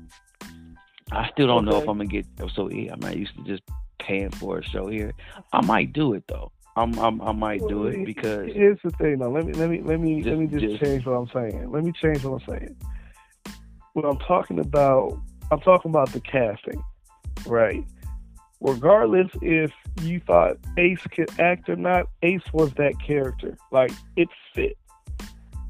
I 1.11 1.29
still 1.31 1.47
don't 1.47 1.67
okay. 1.67 1.77
know 1.77 1.81
if 1.83 1.89
I'm 1.89 1.97
gonna 1.97 2.05
get 2.05 2.25
so 2.53 2.69
yeah, 2.69 2.93
I'm 2.93 2.99
not 2.99 3.17
used 3.17 3.35
to 3.35 3.43
just 3.43 3.63
paying 3.99 4.29
for 4.29 4.59
a 4.59 4.63
show 4.63 4.88
here. 4.88 5.13
I 5.53 5.65
might 5.65 5.93
do 5.93 6.13
it 6.13 6.23
though. 6.27 6.51
I'm, 6.75 6.97
I'm 6.99 7.21
i 7.21 7.31
might 7.31 7.61
do 7.67 7.88
it 7.88 8.05
because 8.05 8.47
here's 8.53 8.77
the 8.83 8.91
thing 8.91 9.19
though. 9.19 9.31
Let 9.31 9.45
me 9.45 9.53
let 9.53 9.69
me 9.69 9.81
let 9.81 9.99
me 9.99 10.21
just, 10.21 10.29
let 10.29 10.39
me 10.39 10.47
just, 10.47 10.65
just 10.65 10.83
change 10.83 11.05
what 11.05 11.13
I'm 11.13 11.29
saying. 11.33 11.71
Let 11.71 11.83
me 11.83 11.91
change 11.91 12.23
what 12.23 12.41
I'm 12.41 12.47
saying. 12.47 12.75
When 13.93 14.05
I'm 14.05 14.19
talking 14.19 14.59
about 14.59 15.19
I'm 15.51 15.59
talking 15.61 15.89
about 15.89 16.13
the 16.13 16.21
casting, 16.21 16.81
right? 17.47 17.83
Regardless 18.61 19.31
if 19.41 19.71
you 20.01 20.19
thought 20.19 20.57
Ace 20.77 21.01
could 21.11 21.29
act 21.39 21.69
or 21.69 21.75
not, 21.75 22.07
Ace 22.23 22.41
was 22.53 22.73
that 22.73 22.93
character. 22.99 23.57
Like 23.71 23.91
it 24.15 24.27
fit. 24.53 24.77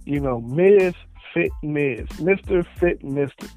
You 0.06 0.20
know, 0.20 0.42
Miz 0.42 0.94
fit 1.34 1.52
Miz, 1.62 2.08
Mister 2.20 2.64
fit 2.64 3.04
Mister. 3.04 3.48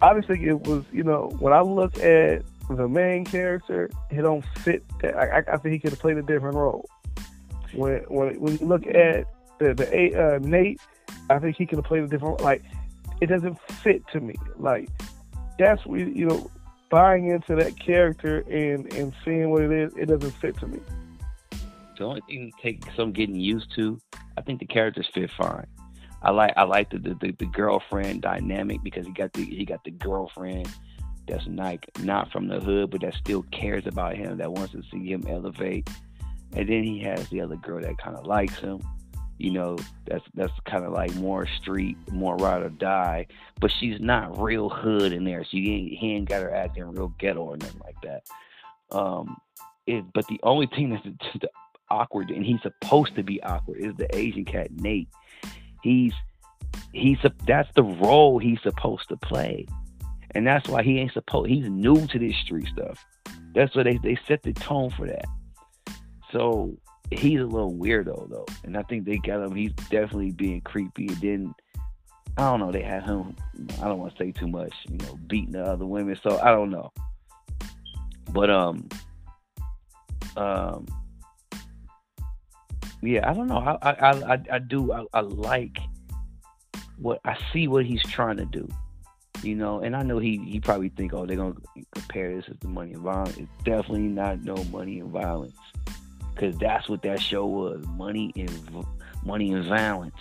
Obviously, 0.00 0.44
it 0.46 0.60
was. 0.66 0.84
You 0.92 1.04
know, 1.04 1.30
when 1.38 1.52
I 1.52 1.60
look 1.60 1.98
at 1.98 2.42
the 2.70 2.88
main 2.88 3.24
character, 3.24 3.90
he 4.10 4.16
don't 4.16 4.44
fit. 4.60 4.82
That. 5.00 5.16
I, 5.16 5.52
I 5.52 5.56
think 5.58 5.74
he 5.74 5.78
could 5.78 5.90
have 5.90 6.00
played 6.00 6.16
a 6.16 6.22
different 6.22 6.56
role. 6.56 6.88
When 7.74 7.98
when 8.08 8.40
when 8.40 8.56
you 8.58 8.66
look 8.66 8.86
at 8.86 9.26
the 9.58 9.74
the 9.74 9.86
uh, 10.14 10.38
Nate, 10.40 10.80
I 11.30 11.38
think 11.38 11.56
he 11.56 11.66
could 11.66 11.78
have 11.78 11.84
played 11.84 12.02
a 12.02 12.08
different. 12.08 12.40
Like 12.40 12.62
it 13.20 13.26
doesn't 13.26 13.58
fit 13.82 14.02
to 14.12 14.20
me. 14.20 14.34
Like 14.56 14.88
that's 15.58 15.84
what 15.86 16.00
you 16.00 16.26
know 16.26 16.50
buying 16.92 17.30
into 17.30 17.56
that 17.56 17.76
character 17.80 18.40
and 18.50 18.92
and 18.92 19.14
seeing 19.24 19.50
what 19.50 19.62
it 19.62 19.72
is, 19.72 19.96
it 19.96 20.06
doesn't 20.06 20.30
fit 20.32 20.56
to 20.58 20.68
me. 20.68 20.78
The 21.96 22.04
only 22.04 22.20
thing 22.28 22.52
take 22.62 22.84
some 22.94 23.12
getting 23.12 23.34
used 23.36 23.74
to, 23.76 23.98
I 24.36 24.42
think 24.42 24.60
the 24.60 24.66
characters 24.66 25.08
fit 25.12 25.30
fine. 25.30 25.66
I 26.20 26.30
like 26.30 26.52
I 26.56 26.64
like 26.64 26.90
the 26.90 26.98
the, 26.98 27.14
the, 27.14 27.32
the 27.32 27.46
girlfriend 27.46 28.20
dynamic 28.20 28.82
because 28.84 29.06
he 29.06 29.12
got 29.12 29.32
the 29.32 29.44
he 29.44 29.64
got 29.64 29.82
the 29.84 29.90
girlfriend 29.90 30.68
that's 31.26 31.46
like 31.46 31.88
not 32.00 32.30
from 32.30 32.46
the 32.48 32.60
hood 32.60 32.90
but 32.90 33.00
that 33.00 33.14
still 33.14 33.42
cares 33.52 33.86
about 33.86 34.16
him 34.16 34.36
that 34.36 34.52
wants 34.52 34.72
to 34.72 34.82
see 34.92 35.10
him 35.10 35.24
elevate, 35.26 35.88
and 36.52 36.68
then 36.68 36.84
he 36.84 37.00
has 37.00 37.26
the 37.30 37.40
other 37.40 37.56
girl 37.56 37.80
that 37.80 37.96
kind 37.96 38.16
of 38.16 38.26
likes 38.26 38.58
him 38.58 38.82
you 39.42 39.50
know, 39.50 39.76
that's 40.06 40.24
that's 40.34 40.52
kind 40.66 40.84
of 40.84 40.92
like 40.92 41.12
more 41.16 41.48
street, 41.60 41.96
more 42.12 42.36
ride 42.36 42.62
or 42.62 42.68
die. 42.68 43.26
But 43.60 43.72
she's 43.80 44.00
not 44.00 44.40
real 44.40 44.68
hood 44.68 45.12
in 45.12 45.24
there. 45.24 45.44
She 45.44 45.58
ain't 45.68 45.98
he 45.98 46.12
ain't 46.12 46.28
got 46.28 46.42
her 46.42 46.54
acting 46.54 46.84
real 46.84 47.12
ghetto 47.18 47.40
or 47.40 47.56
nothing 47.56 47.80
like 47.84 47.96
that. 48.04 48.96
Um, 48.96 49.36
it, 49.88 50.04
but 50.14 50.28
the 50.28 50.38
only 50.44 50.66
thing 50.68 50.90
that's 50.90 51.44
awkward, 51.90 52.30
and 52.30 52.46
he's 52.46 52.62
supposed 52.62 53.16
to 53.16 53.24
be 53.24 53.42
awkward, 53.42 53.78
is 53.80 53.96
the 53.96 54.14
Asian 54.16 54.44
cat 54.44 54.70
Nate. 54.76 55.08
He's 55.82 56.14
he's 56.92 57.18
that's 57.44 57.70
the 57.74 57.82
role 57.82 58.38
he's 58.38 58.62
supposed 58.62 59.08
to 59.08 59.16
play, 59.16 59.66
and 60.36 60.46
that's 60.46 60.68
why 60.68 60.84
he 60.84 61.00
ain't 61.00 61.14
supposed. 61.14 61.50
He's 61.50 61.68
new 61.68 62.06
to 62.06 62.18
this 62.20 62.36
street 62.36 62.68
stuff. 62.68 63.04
That's 63.56 63.74
why 63.74 63.82
they 63.82 63.96
they 63.96 64.16
set 64.28 64.44
the 64.44 64.52
tone 64.52 64.90
for 64.90 65.08
that. 65.08 65.26
So 66.30 66.76
he's 67.18 67.40
a 67.40 67.46
little 67.46 67.72
weirdo 67.72 68.28
though, 68.30 68.46
and 68.64 68.76
I 68.76 68.82
think 68.82 69.04
they 69.04 69.18
got 69.18 69.42
him. 69.42 69.54
He's 69.54 69.72
definitely 69.72 70.32
being 70.32 70.60
creepy. 70.60 71.08
And 71.08 71.16
then 71.16 71.54
I 72.36 72.42
don't 72.42 72.60
know. 72.60 72.72
They 72.72 72.82
had 72.82 73.04
him. 73.04 73.36
I 73.80 73.88
don't 73.88 73.98
want 73.98 74.16
to 74.16 74.18
say 74.18 74.32
too 74.32 74.48
much. 74.48 74.74
You 74.88 74.98
know, 74.98 75.18
beating 75.26 75.52
the 75.52 75.64
other 75.64 75.86
women. 75.86 76.18
So 76.22 76.38
I 76.40 76.50
don't 76.50 76.70
know. 76.70 76.92
But 78.30 78.50
um, 78.50 78.88
um, 80.36 80.86
yeah, 83.02 83.28
I 83.28 83.34
don't 83.34 83.48
know. 83.48 83.58
I 83.58 83.76
I 83.82 84.34
I, 84.34 84.38
I 84.52 84.58
do. 84.58 84.92
I, 84.92 85.04
I 85.12 85.20
like 85.20 85.78
what 86.98 87.20
I 87.24 87.36
see. 87.52 87.68
What 87.68 87.84
he's 87.84 88.02
trying 88.02 88.36
to 88.38 88.46
do. 88.46 88.68
You 89.42 89.56
know, 89.56 89.80
and 89.80 89.96
I 89.96 90.02
know 90.02 90.18
he 90.18 90.38
he 90.38 90.60
probably 90.60 90.90
think, 90.90 91.12
oh, 91.14 91.26
they're 91.26 91.36
gonna 91.36 91.54
compare 91.92 92.34
this 92.34 92.46
to 92.46 92.54
the 92.60 92.68
money 92.68 92.92
and 92.92 93.02
violence. 93.02 93.36
It's 93.36 93.64
definitely 93.64 94.02
not 94.02 94.42
no 94.44 94.54
money 94.64 95.00
and 95.00 95.10
violence 95.10 95.56
because 96.34 96.56
that's 96.58 96.88
what 96.88 97.02
that 97.02 97.20
show 97.20 97.46
was 97.46 97.84
money 97.88 98.32
and 98.36 98.84
money 99.24 99.52
and 99.52 99.64
violence 99.66 100.14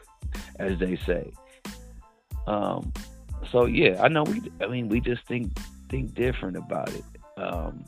as 0.58 0.78
they 0.78 0.96
say 1.06 1.32
um, 2.46 2.92
so 3.50 3.66
yeah 3.66 4.02
i 4.02 4.08
know 4.08 4.22
we 4.24 4.42
i 4.60 4.66
mean 4.66 4.88
we 4.88 5.00
just 5.00 5.24
think 5.26 5.56
think 5.88 6.14
different 6.14 6.56
about 6.56 6.90
it 6.90 7.04
um, 7.36 7.84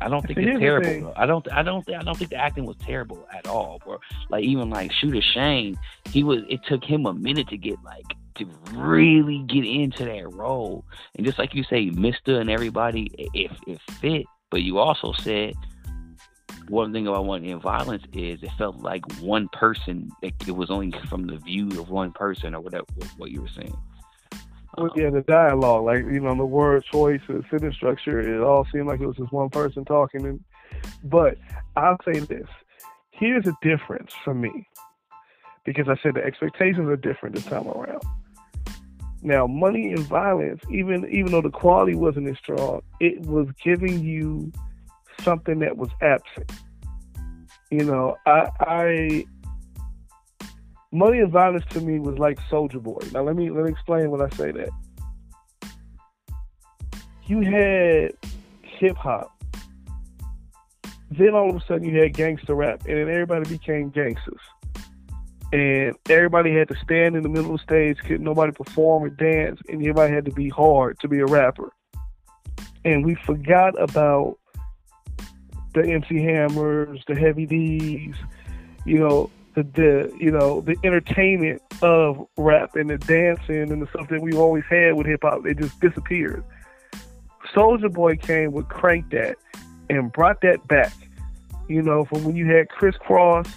I 0.00 0.08
don't 0.08 0.26
think 0.26 0.38
it's 0.38 0.58
terrible. 0.58 1.14
I 1.16 1.24
don't. 1.24 1.50
I 1.50 1.62
don't. 1.62 1.88
I 1.90 2.02
don't 2.02 2.16
think 2.16 2.30
the 2.30 2.36
acting 2.36 2.66
was 2.66 2.76
terrible 2.76 3.26
at 3.32 3.46
all. 3.46 3.80
Or 3.86 4.00
like 4.28 4.44
even 4.44 4.68
like 4.68 4.92
Shooter 4.92 5.22
Shane, 5.22 5.78
he 6.10 6.22
was. 6.22 6.42
It 6.48 6.60
took 6.68 6.84
him 6.84 7.06
a 7.06 7.14
minute 7.14 7.48
to 7.48 7.56
get 7.56 7.82
like 7.82 8.04
to 8.36 8.46
really 8.72 9.38
get 9.48 9.64
into 9.64 10.04
that 10.04 10.34
role. 10.34 10.84
And 11.16 11.24
just 11.24 11.38
like 11.38 11.54
you 11.54 11.64
say, 11.64 11.90
Mister 11.90 12.38
and 12.38 12.50
everybody, 12.50 13.10
it, 13.16 13.50
it 13.66 13.80
fit. 14.00 14.26
But 14.50 14.62
you 14.62 14.78
also 14.78 15.12
said 15.12 15.54
one 16.68 16.92
thing 16.92 17.06
about 17.06 17.26
money 17.26 17.50
and 17.50 17.60
violence 17.60 18.04
is 18.12 18.42
it 18.42 18.50
felt 18.56 18.78
like 18.78 19.04
one 19.20 19.48
person. 19.48 20.10
It, 20.22 20.34
it, 20.46 20.52
was 20.52 20.70
only 20.70 20.92
from 21.08 21.26
the 21.26 21.36
view 21.36 21.68
of 21.80 21.90
one 21.90 22.12
person, 22.12 22.54
or 22.54 22.60
whatever 22.60 22.86
what 23.16 23.30
you 23.30 23.42
were 23.42 23.48
saying. 23.48 23.76
Well, 24.76 24.86
uh-huh. 24.86 24.94
yeah, 24.96 25.10
the 25.10 25.22
dialogue, 25.22 25.84
like 25.84 26.00
you 26.00 26.20
know, 26.20 26.34
the 26.34 26.44
word 26.44 26.84
choice, 26.84 27.20
the 27.28 27.42
sentence 27.50 27.76
structure, 27.76 28.20
it 28.20 28.42
all 28.42 28.66
seemed 28.72 28.86
like 28.86 29.00
it 29.00 29.06
was 29.06 29.16
just 29.16 29.32
one 29.32 29.50
person 29.50 29.84
talking. 29.84 30.26
And 30.26 30.44
but 31.04 31.38
I'll 31.76 31.98
say 32.04 32.20
this: 32.20 32.48
here's 33.10 33.46
a 33.46 33.56
difference 33.62 34.12
for 34.24 34.34
me, 34.34 34.68
because 35.64 35.88
I 35.88 35.96
said 36.02 36.14
the 36.14 36.24
expectations 36.24 36.88
are 36.88 36.96
different 36.96 37.34
this 37.34 37.44
time 37.44 37.68
around. 37.68 38.02
Now, 39.22 39.46
money 39.46 39.92
and 39.92 40.00
violence, 40.00 40.62
even 40.70 41.08
even 41.10 41.32
though 41.32 41.40
the 41.40 41.50
quality 41.50 41.94
wasn't 41.94 42.28
as 42.28 42.38
strong, 42.38 42.82
it 43.00 43.20
was 43.22 43.48
giving 43.62 44.00
you 44.02 44.52
something 45.24 45.58
that 45.60 45.76
was 45.76 45.88
absent. 46.00 46.52
You 47.70 47.84
know, 47.84 48.16
I, 48.26 48.48
I 48.60 49.24
Money 50.92 51.18
and 51.18 51.32
Violence 51.32 51.64
to 51.70 51.80
me 51.80 51.98
was 51.98 52.18
like 52.18 52.38
Soulja 52.48 52.80
Boy. 52.80 53.00
Now 53.12 53.24
let 53.24 53.34
me 53.34 53.50
let 53.50 53.64
me 53.64 53.70
explain 53.72 54.10
when 54.10 54.22
I 54.22 54.28
say 54.30 54.52
that. 54.52 54.70
You 57.26 57.40
had 57.40 58.12
hip 58.62 58.96
hop. 58.96 59.30
Then 61.10 61.34
all 61.34 61.50
of 61.50 61.56
a 61.56 61.60
sudden 61.66 61.84
you 61.84 62.00
had 62.00 62.14
gangster 62.14 62.54
rap, 62.54 62.84
and 62.86 62.96
then 62.96 63.08
everybody 63.08 63.48
became 63.48 63.90
gangsters. 63.90 64.40
And 65.52 65.94
everybody 66.08 66.52
had 66.52 66.68
to 66.68 66.76
stand 66.76 67.16
in 67.16 67.22
the 67.22 67.28
middle 67.28 67.54
of 67.54 67.60
the 67.60 67.64
stage, 67.64 67.98
couldn't 67.98 68.24
nobody 68.24 68.52
perform 68.52 69.04
or 69.04 69.08
dance, 69.08 69.60
and 69.68 69.80
everybody 69.80 70.12
had 70.12 70.24
to 70.24 70.32
be 70.32 70.48
hard 70.48 70.98
to 71.00 71.08
be 71.08 71.20
a 71.20 71.26
rapper. 71.26 71.72
And 72.84 73.04
we 73.04 73.14
forgot 73.26 73.80
about 73.80 74.38
the 75.74 75.82
MC 75.82 76.22
Hammers, 76.22 77.02
the 77.06 77.14
Heavy 77.14 77.46
D's, 77.46 78.14
you 78.84 78.98
know, 78.98 79.30
the, 79.54 79.62
the 79.62 80.16
you 80.18 80.30
know 80.30 80.60
the 80.60 80.76
entertainment 80.84 81.62
of 81.82 82.26
rap 82.36 82.74
and 82.74 82.90
the 82.90 82.98
dancing 82.98 83.70
and 83.70 83.80
the 83.80 83.86
stuff 83.88 84.08
that 84.08 84.20
we've 84.20 84.38
always 84.38 84.64
had 84.68 84.94
with 84.94 85.06
hip 85.06 85.20
hop. 85.22 85.46
It 85.46 85.58
just 85.58 85.78
disappeared. 85.80 86.44
Soulja 87.54 87.92
Boy 87.92 88.16
came 88.16 88.52
with 88.52 88.68
Crank 88.68 89.10
That 89.10 89.36
and 89.88 90.12
brought 90.12 90.40
that 90.40 90.66
back. 90.66 90.92
You 91.68 91.82
know, 91.82 92.04
from 92.04 92.24
when 92.24 92.36
you 92.36 92.46
had 92.46 92.68
Kris 92.68 92.96
Kross, 92.96 93.48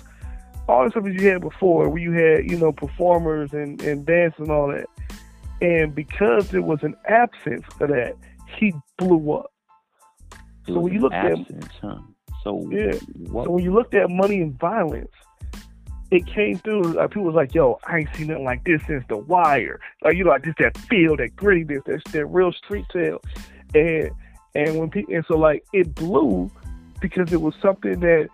all 0.67 0.85
the 0.85 0.91
stuff 0.91 1.03
that 1.03 1.13
you 1.13 1.27
had 1.27 1.41
before, 1.41 1.89
where 1.89 2.01
you 2.01 2.11
had 2.11 2.49
you 2.49 2.57
know 2.57 2.71
performers 2.71 3.53
and 3.53 3.81
and 3.81 4.05
dance 4.05 4.35
and 4.37 4.49
all 4.49 4.67
that. 4.67 4.87
And 5.59 5.95
because 5.95 6.49
there 6.49 6.61
was 6.61 6.83
an 6.83 6.95
absence 7.07 7.65
of 7.79 7.89
that, 7.89 8.15
he 8.59 8.73
blew 8.97 9.33
up. 9.33 9.51
It 10.67 10.73
So 10.73 10.79
when 10.79 10.93
you 10.93 10.99
an 10.99 11.03
look 11.03 11.13
at- 11.13 11.71
huh? 11.81 11.97
So 12.43 12.69
Yeah. 12.71 12.93
what? 13.29 13.45
So 13.45 13.51
when 13.51 13.63
you 13.63 13.73
looked 13.73 13.93
at 13.93 14.09
money 14.09 14.41
and 14.41 14.57
violence, 14.59 15.11
it 16.11 16.25
came 16.25 16.57
through. 16.57 16.83
Like 16.83 17.11
people 17.11 17.23
was 17.25 17.35
like, 17.35 17.53
"Yo, 17.53 17.77
I 17.85 17.99
ain't 17.99 18.15
seen 18.15 18.27
nothing 18.27 18.45
like 18.45 18.63
this 18.63 18.81
since 18.85 19.03
The 19.07 19.17
Wire." 19.17 19.79
Like 20.03 20.15
you 20.15 20.23
know, 20.23 20.31
like 20.31 20.43
this 20.43 20.55
that 20.59 20.77
feel, 20.77 21.17
that 21.17 21.35
grittiness, 21.35 21.83
that 21.85 22.03
that 22.11 22.25
real 22.27 22.51
street 22.53 22.85
tale, 22.91 23.21
and 23.75 24.09
and 24.55 24.79
when 24.79 24.89
people 24.89 25.13
and 25.13 25.25
so 25.25 25.37
like 25.37 25.65
it 25.73 25.93
blew 25.95 26.49
because 27.01 27.31
it 27.33 27.41
was 27.41 27.53
something 27.61 27.99
that 27.99 28.29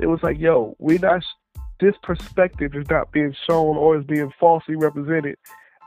it 0.00 0.06
was 0.06 0.22
like, 0.22 0.38
"Yo, 0.38 0.76
we're 0.78 0.98
not 0.98 1.22
this 1.80 1.94
perspective 2.02 2.74
is 2.74 2.88
not 2.90 3.10
being 3.12 3.34
shown 3.48 3.76
or 3.76 3.96
is 3.96 4.04
being 4.04 4.32
falsely 4.38 4.76
represented 4.76 5.36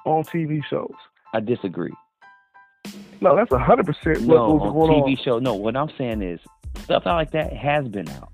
on 0.06 0.24
TV 0.24 0.64
shows." 0.64 0.96
I 1.34 1.40
disagree. 1.40 1.94
No, 3.22 3.36
that's 3.36 3.54
hundred 3.54 3.86
percent 3.86 4.22
what 4.28 4.36
No, 4.36 4.54
was 4.56 4.74
going 4.74 5.04
TV 5.04 5.18
on. 5.18 5.24
show. 5.24 5.40
No, 5.40 5.56
what 5.56 5.76
I'm 5.78 5.90
saying 5.98 6.22
is 6.22 6.40
stuff 6.84 7.04
out 7.06 7.16
like 7.16 7.32
that 7.32 7.54
has 7.54 7.88
been 7.88 8.10
out. 8.10 8.30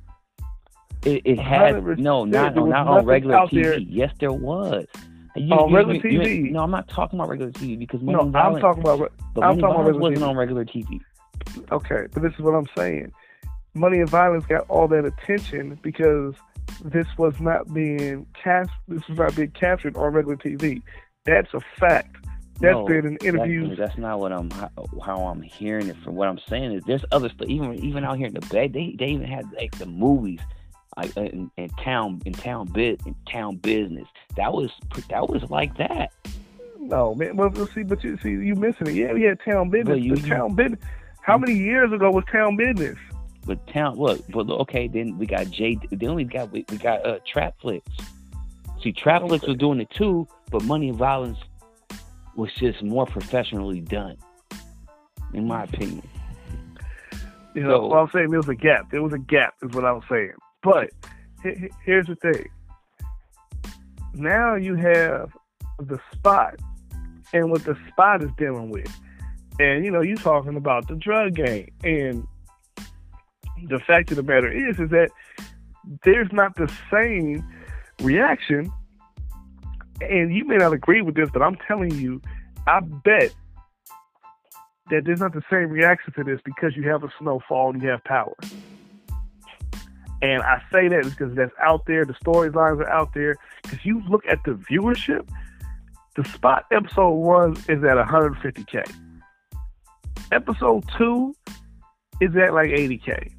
It, 1.03 1.21
it 1.25 1.39
has 1.39 1.75
no, 1.97 2.25
not 2.25 2.55
not 2.55 2.87
on 2.87 3.05
regular 3.05 3.35
TV. 3.47 3.63
there- 3.63 3.77
Yes, 3.79 4.13
there 4.19 4.31
was. 4.33 4.85
You, 5.35 5.53
On 5.53 5.69
you- 5.69 5.75
regular 5.75 5.95
you- 6.09 6.19
TV? 6.21 6.51
no, 6.51 6.61
I'm 6.61 6.71
not 6.71 6.87
talking 6.89 7.19
about 7.19 7.29
regular 7.29 7.51
TV 7.51 7.77
because 7.77 8.01
Money 8.01 8.15
No, 8.15 8.21
and 8.25 8.35
I'm 8.35 8.43
Violence, 8.55 8.61
talking 8.61 8.81
about. 8.81 9.11
but 9.35 9.43
I'm 9.43 9.59
talking 9.59 9.75
about 9.75 9.77
regular 9.85 9.99
wasn't 9.99 10.19
TV. 10.19 10.29
on 10.29 10.37
regular 10.37 10.65
TV. 10.65 10.99
Okay, 11.71 12.07
but 12.13 12.23
this 12.23 12.33
is 12.33 12.39
what 12.39 12.55
I'm 12.55 12.65
saying. 12.75 13.11
Money 13.75 13.99
and 13.99 14.09
violence 14.09 14.45
got 14.47 14.67
all 14.69 14.87
that 14.87 15.05
attention 15.05 15.77
because 15.83 16.33
this 16.83 17.05
was 17.19 17.39
not 17.39 17.71
being 17.73 18.25
cast. 18.41 18.71
This 18.87 19.07
was 19.07 19.17
not 19.19 19.35
being 19.35 19.51
captured 19.51 19.95
on 19.97 20.11
regular 20.13 20.37
TV. 20.37 20.81
That's 21.25 21.53
a 21.53 21.59
fact. 21.79 22.15
That's 22.59 22.73
No, 22.73 22.85
been 22.85 23.05
in 23.05 23.17
interviews. 23.17 23.77
that's 23.77 23.97
not 23.97 24.19
what 24.19 24.31
I'm 24.31 24.49
how, 24.49 24.69
how 25.03 25.27
I'm 25.27 25.41
hearing 25.41 25.87
it 25.87 25.97
from. 26.03 26.15
What 26.15 26.27
I'm 26.27 26.39
saying 26.49 26.71
is 26.73 26.83
there's 26.85 27.05
other 27.11 27.29
stuff. 27.29 27.47
Even 27.47 27.75
even 27.75 28.03
out 28.03 28.17
here 28.17 28.27
in 28.27 28.33
the 28.33 28.41
Bay, 28.41 28.67
they 28.67 28.95
they 28.97 29.07
even 29.07 29.27
had 29.27 29.45
like 29.53 29.77
the 29.77 29.85
movies. 29.85 30.39
Like 30.95 31.15
uh, 31.15 31.21
in, 31.21 31.51
in 31.57 31.69
town, 31.69 32.23
in 32.25 32.33
town 32.33 32.65
bit, 32.67 32.99
in 33.05 33.15
town 33.31 33.57
business. 33.57 34.07
That 34.35 34.51
was 34.53 34.71
that 35.09 35.29
was 35.29 35.43
like 35.51 35.77
that. 35.77 36.11
No, 36.79 37.13
man. 37.13 37.35
Well, 37.35 37.51
see, 37.67 37.83
but 37.83 38.03
you 38.03 38.17
see, 38.23 38.31
you 38.31 38.55
missing 38.55 38.87
it. 38.87 38.93
Yeah, 38.93 39.13
we 39.13 39.21
had 39.23 39.39
town 39.41 39.69
business. 39.69 39.99
You- 39.99 40.15
town 40.15 40.55
business. 40.55 40.79
How 41.21 41.37
many 41.37 41.53
years 41.53 41.91
ago 41.91 42.09
was 42.09 42.23
town 42.31 42.55
business? 42.55 42.97
But 43.45 43.65
town, 43.67 43.97
look, 43.97 44.21
but 44.29 44.49
okay, 44.49 44.87
then 44.87 45.17
we 45.17 45.25
got 45.25 45.51
J. 45.51 45.77
Then 45.91 46.15
we 46.15 46.23
got 46.23 46.51
we, 46.51 46.65
we 46.71 46.77
got 46.77 47.05
uh, 47.05 47.19
Trap 47.31 47.55
Flicks. 47.61 47.91
See, 48.81 48.91
Trap 48.93 49.21
Flicks 49.27 49.45
was 49.45 49.57
doing 49.57 49.79
it 49.81 49.89
too, 49.91 50.27
but 50.51 50.63
Money 50.63 50.89
and 50.89 50.97
Violence 50.97 51.37
was 52.37 52.53
just 52.53 52.81
more 52.83 53.05
professionally 53.05 53.81
done, 53.81 54.15
in 55.33 55.47
my 55.47 55.63
opinion. 55.63 56.07
You 57.53 57.63
know, 57.63 57.69
So- 57.69 57.87
what 57.87 57.97
I'm 57.97 58.09
saying 58.13 58.29
there 58.29 58.39
was 58.39 58.47
a 58.47 58.55
gap. 58.55 58.89
There 58.91 59.03
was 59.03 59.13
a 59.13 59.19
gap, 59.19 59.55
is 59.63 59.71
what 59.75 59.83
I 59.83 59.91
was 59.91 60.03
saying. 60.09 60.33
But 60.61 60.91
he- 61.43 61.55
he- 61.55 61.69
here's 61.83 62.07
the 62.07 62.15
thing. 62.15 62.47
Now 64.13 64.55
you 64.55 64.75
have 64.75 65.35
the 65.79 65.99
spot, 66.13 66.55
and 67.33 67.51
what 67.51 67.63
the 67.65 67.75
spot 67.89 68.23
is 68.23 68.31
dealing 68.37 68.69
with, 68.69 68.91
and 69.59 69.83
you 69.83 69.91
know, 69.91 70.01
you're 70.01 70.15
talking 70.17 70.55
about 70.55 70.87
the 70.87 70.95
drug 70.95 71.33
game, 71.33 71.69
and 71.83 72.25
the 73.67 73.79
fact 73.79 74.11
of 74.11 74.17
the 74.17 74.23
matter 74.23 74.51
is, 74.51 74.79
is 74.79 74.89
that 74.91 75.09
there's 76.03 76.31
not 76.31 76.55
the 76.55 76.71
same 76.91 77.43
reaction. 78.03 78.71
And 80.01 80.33
you 80.33 80.45
may 80.45 80.57
not 80.57 80.73
agree 80.73 81.01
with 81.01 81.15
this, 81.15 81.29
but 81.31 81.41
I'm 81.41 81.57
telling 81.67 81.91
you, 81.91 82.21
I 82.67 82.81
bet 82.81 83.33
that 84.89 85.03
there's 85.05 85.19
not 85.19 85.33
the 85.33 85.43
same 85.49 85.69
reaction 85.69 86.13
to 86.13 86.23
this 86.23 86.39
because 86.45 86.75
you 86.75 86.83
have 86.89 87.03
a 87.03 87.09
snowfall 87.19 87.73
and 87.73 87.81
you 87.81 87.89
have 87.89 88.03
power. 88.03 88.35
And 90.21 90.41
I 90.41 90.61
say 90.71 90.87
that 90.87 91.03
because 91.03 91.35
that's 91.35 91.51
out 91.61 91.85
there. 91.85 92.05
The 92.05 92.13
storylines 92.13 92.79
are 92.79 92.89
out 92.89 93.13
there. 93.13 93.35
Because 93.63 93.85
you 93.85 94.01
look 94.09 94.25
at 94.27 94.39
the 94.45 94.51
viewership, 94.51 95.27
the 96.15 96.25
spot 96.25 96.65
episode 96.71 97.11
one 97.11 97.51
is 97.69 97.83
at 97.83 97.97
150k. 97.97 98.91
Episode 100.31 100.85
two 100.97 101.35
is 102.19 102.35
at 102.35 102.53
like 102.53 102.69
80k. 102.69 103.31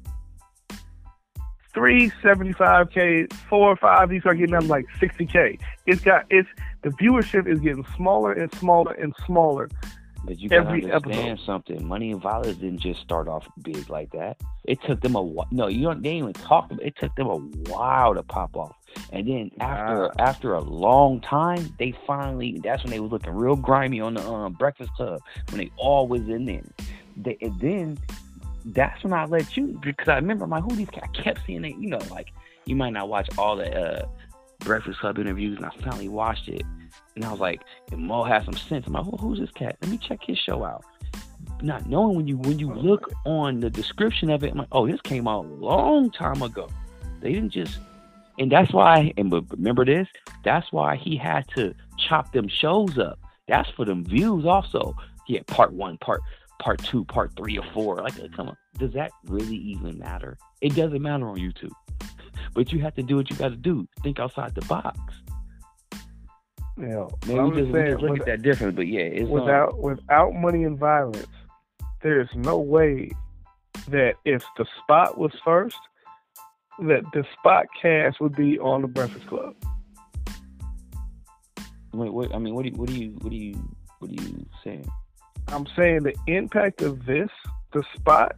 Three 1.73 2.09
75k, 2.23 3.31
four 3.49 3.69
or 3.69 3.75
five, 3.75 4.11
you 4.11 4.19
start 4.21 4.37
getting 4.39 4.55
up 4.55 4.65
like 4.67 4.85
60k. 4.99 5.59
It's 5.85 6.01
got 6.01 6.25
it's 6.29 6.49
the 6.81 6.89
viewership 6.89 7.47
is 7.47 7.59
getting 7.59 7.85
smaller 7.95 8.33
and 8.33 8.53
smaller 8.55 8.93
and 8.93 9.13
smaller. 9.25 9.69
But 10.25 10.39
you 10.39 10.49
gotta 10.49 10.67
Every 10.67 10.83
understand 10.91 11.15
episode. 11.29 11.45
something. 11.45 11.87
Money 11.87 12.11
and 12.11 12.21
Violence 12.21 12.57
didn't 12.57 12.79
just 12.79 12.99
start 13.01 13.27
off 13.27 13.47
big 13.61 13.89
like 13.89 14.11
that. 14.11 14.37
It 14.65 14.81
took 14.83 14.99
them 15.01 15.15
a 15.15 15.21
while. 15.21 15.47
No, 15.51 15.67
you 15.67 15.83
don't. 15.83 16.01
They 16.03 16.15
even 16.17 16.33
talk 16.33 16.71
about. 16.71 16.83
It 16.85 16.95
took 16.99 17.15
them 17.15 17.27
a 17.27 17.37
while 17.71 18.15
to 18.15 18.23
pop 18.23 18.55
off. 18.57 18.75
And 19.13 19.27
then 19.27 19.51
after 19.61 20.01
Wow. 20.01 20.11
after 20.19 20.53
a 20.55 20.59
long 20.59 21.21
time, 21.21 21.73
they 21.79 21.93
finally. 22.05 22.59
That's 22.63 22.83
when 22.83 22.91
they 22.91 22.99
was 22.99 23.11
looking 23.11 23.33
real 23.33 23.55
grimy 23.55 24.01
on 24.01 24.15
the 24.15 24.27
um, 24.27 24.53
Breakfast 24.53 24.91
Club 24.95 25.21
when 25.51 25.59
they 25.59 25.71
all 25.77 26.07
was 26.07 26.27
in 26.27 26.45
there. 26.45 26.63
They, 27.15 27.37
and 27.41 27.57
then 27.59 27.97
that's 28.65 29.03
when 29.03 29.13
I 29.13 29.25
let 29.25 29.55
you 29.55 29.79
because 29.81 30.07
I 30.07 30.15
remember 30.15 30.45
I'm 30.45 30.51
like 30.51 30.63
who 30.63 30.75
these. 30.75 30.87
I 31.01 31.07
kept 31.07 31.41
seeing 31.45 31.65
it. 31.65 31.75
You 31.77 31.89
know, 31.89 32.01
like 32.09 32.29
you 32.65 32.75
might 32.75 32.91
not 32.91 33.09
watch 33.09 33.29
all 33.37 33.55
the 33.55 33.73
uh, 33.73 34.07
Breakfast 34.59 34.99
Club 34.99 35.19
interviews, 35.19 35.57
and 35.57 35.65
I 35.65 35.71
finally 35.81 36.09
watched 36.09 36.47
it. 36.47 36.63
And 37.15 37.25
I 37.25 37.31
was 37.31 37.39
like, 37.39 37.61
and 37.91 38.01
Mo 38.01 38.23
has 38.23 38.45
some 38.45 38.55
sense. 38.55 38.87
I'm 38.87 38.93
like, 38.93 39.05
well, 39.05 39.17
who's 39.17 39.39
this 39.39 39.51
cat? 39.51 39.77
Let 39.81 39.91
me 39.91 39.97
check 39.97 40.19
his 40.25 40.37
show 40.37 40.63
out. 40.63 40.85
Not 41.61 41.87
knowing 41.87 42.15
when 42.15 42.27
you 42.27 42.37
when 42.37 42.59
you 42.59 42.73
look 42.73 43.11
on 43.25 43.59
the 43.59 43.69
description 43.69 44.29
of 44.29 44.43
it, 44.43 44.51
I'm 44.51 44.57
like, 44.57 44.67
oh, 44.71 44.87
this 44.87 45.01
came 45.01 45.27
out 45.27 45.45
a 45.45 45.47
long 45.47 46.11
time 46.11 46.41
ago. 46.41 46.69
They 47.21 47.33
didn't 47.33 47.51
just, 47.51 47.79
and 48.37 48.51
that's 48.51 48.71
why. 48.71 49.13
And 49.17 49.31
remember 49.51 49.85
this, 49.85 50.07
that's 50.43 50.71
why 50.71 50.95
he 50.95 51.17
had 51.17 51.47
to 51.55 51.73
chop 51.97 52.31
them 52.31 52.47
shows 52.47 52.97
up. 52.97 53.19
That's 53.47 53.69
for 53.71 53.85
them 53.85 54.05
views 54.05 54.45
also. 54.45 54.95
Yeah, 55.27 55.41
part 55.47 55.73
one, 55.73 55.97
part 55.97 56.21
part 56.59 56.83
two, 56.83 57.05
part 57.05 57.31
three, 57.35 57.57
or 57.57 57.65
four. 57.73 57.97
Like, 57.97 58.19
uh, 58.19 58.27
come 58.35 58.49
on, 58.49 58.57
does 58.77 58.93
that 58.93 59.11
really 59.25 59.55
even 59.55 59.97
matter? 59.97 60.37
It 60.61 60.75
doesn't 60.75 61.01
matter 61.01 61.27
on 61.27 61.37
YouTube, 61.37 61.71
but 62.53 62.71
you 62.71 62.79
have 62.79 62.95
to 62.95 63.03
do 63.03 63.15
what 63.15 63.29
you 63.29 63.35
got 63.35 63.49
to 63.49 63.55
do. 63.55 63.87
Think 64.03 64.19
outside 64.19 64.55
the 64.55 64.61
box. 64.61 64.99
Know, 66.77 67.09
Maybe 67.27 67.39
I'm 67.39 67.53
just, 67.53 67.73
saying, 67.73 67.97
look 67.97 68.19
at 68.19 68.25
that 68.25 68.41
different, 68.41 68.77
but 68.77 68.87
yeah, 68.87 69.01
it's 69.01 69.25
um, 69.25 69.31
without 69.31 69.79
without 69.79 70.33
money 70.33 70.63
and 70.63 70.79
violence, 70.79 71.27
there's 72.01 72.29
no 72.35 72.57
way 72.57 73.11
that 73.89 74.13
if 74.23 74.43
the 74.57 74.65
spot 74.81 75.17
was 75.17 75.33
first, 75.43 75.77
that 76.79 77.03
the 77.13 77.25
spot 77.37 77.65
cast 77.81 78.21
would 78.21 78.35
be 78.35 78.57
on 78.59 78.81
the 78.81 78.87
Breakfast 78.87 79.27
Club. 79.27 79.55
Wait, 81.93 82.13
what? 82.13 82.33
I 82.33 82.37
mean, 82.37 82.55
what 82.55 82.63
do 82.63 82.69
you, 82.69 82.77
what 82.77 82.87
do 82.87 82.95
you, 82.95 83.09
what 83.19 83.29
do 83.29 83.35
you, 83.35 83.75
what 83.99 84.11
are 84.11 84.13
you 84.13 84.45
saying? 84.63 84.89
I'm 85.53 85.67
saying 85.75 86.03
the 86.03 86.15
impact 86.27 86.81
of 86.81 87.05
this, 87.05 87.29
the 87.73 87.83
spot, 87.95 88.35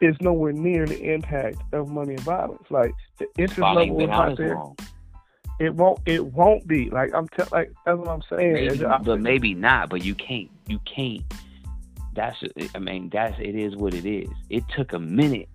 is 0.00 0.14
nowhere 0.20 0.52
near 0.52 0.86
the 0.86 1.12
impact 1.12 1.58
of 1.72 1.88
money 1.88 2.14
and 2.14 2.22
violence. 2.22 2.64
Like 2.70 2.92
the 3.18 3.26
interest 3.38 3.60
level 3.60 4.00
is 4.00 4.08
not 4.08 4.36
there. 4.36 4.54
long. 4.54 4.76
It 5.58 5.74
won't. 5.74 6.00
It 6.06 6.24
won't 6.26 6.66
be. 6.66 6.90
Like 6.90 7.14
I'm. 7.14 7.28
Te- 7.28 7.44
like 7.50 7.72
that's 7.84 7.98
what 7.98 8.08
I'm 8.08 8.22
saying. 8.28 8.54
Maybe, 8.54 8.84
but 9.04 9.20
maybe 9.20 9.54
not. 9.54 9.88
But 9.88 10.04
you 10.04 10.14
can't. 10.14 10.50
You 10.66 10.78
can't. 10.80 11.22
That's. 12.14 12.36
I 12.74 12.78
mean, 12.78 13.08
that's. 13.10 13.38
It 13.40 13.54
is 13.54 13.74
what 13.74 13.94
it 13.94 14.04
is. 14.04 14.28
It 14.50 14.64
took 14.76 14.92
a 14.92 14.98
minute. 14.98 15.48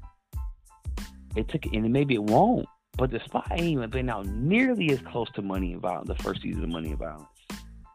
It 1.35 1.47
took, 1.49 1.65
and 1.67 1.91
maybe 1.93 2.15
it 2.15 2.23
won't. 2.23 2.67
But 2.97 3.11
the 3.11 3.19
spot 3.23 3.47
ain't 3.51 3.61
even 3.61 3.89
been 3.89 4.09
out 4.09 4.25
nearly 4.25 4.91
as 4.91 4.99
close 5.01 5.29
to 5.31 5.41
Money 5.41 5.73
and 5.73 5.81
Violence, 5.81 6.07
the 6.07 6.15
first 6.15 6.41
season 6.41 6.63
of 6.63 6.69
Money 6.69 6.89
and 6.89 6.99
Violence. 6.99 7.27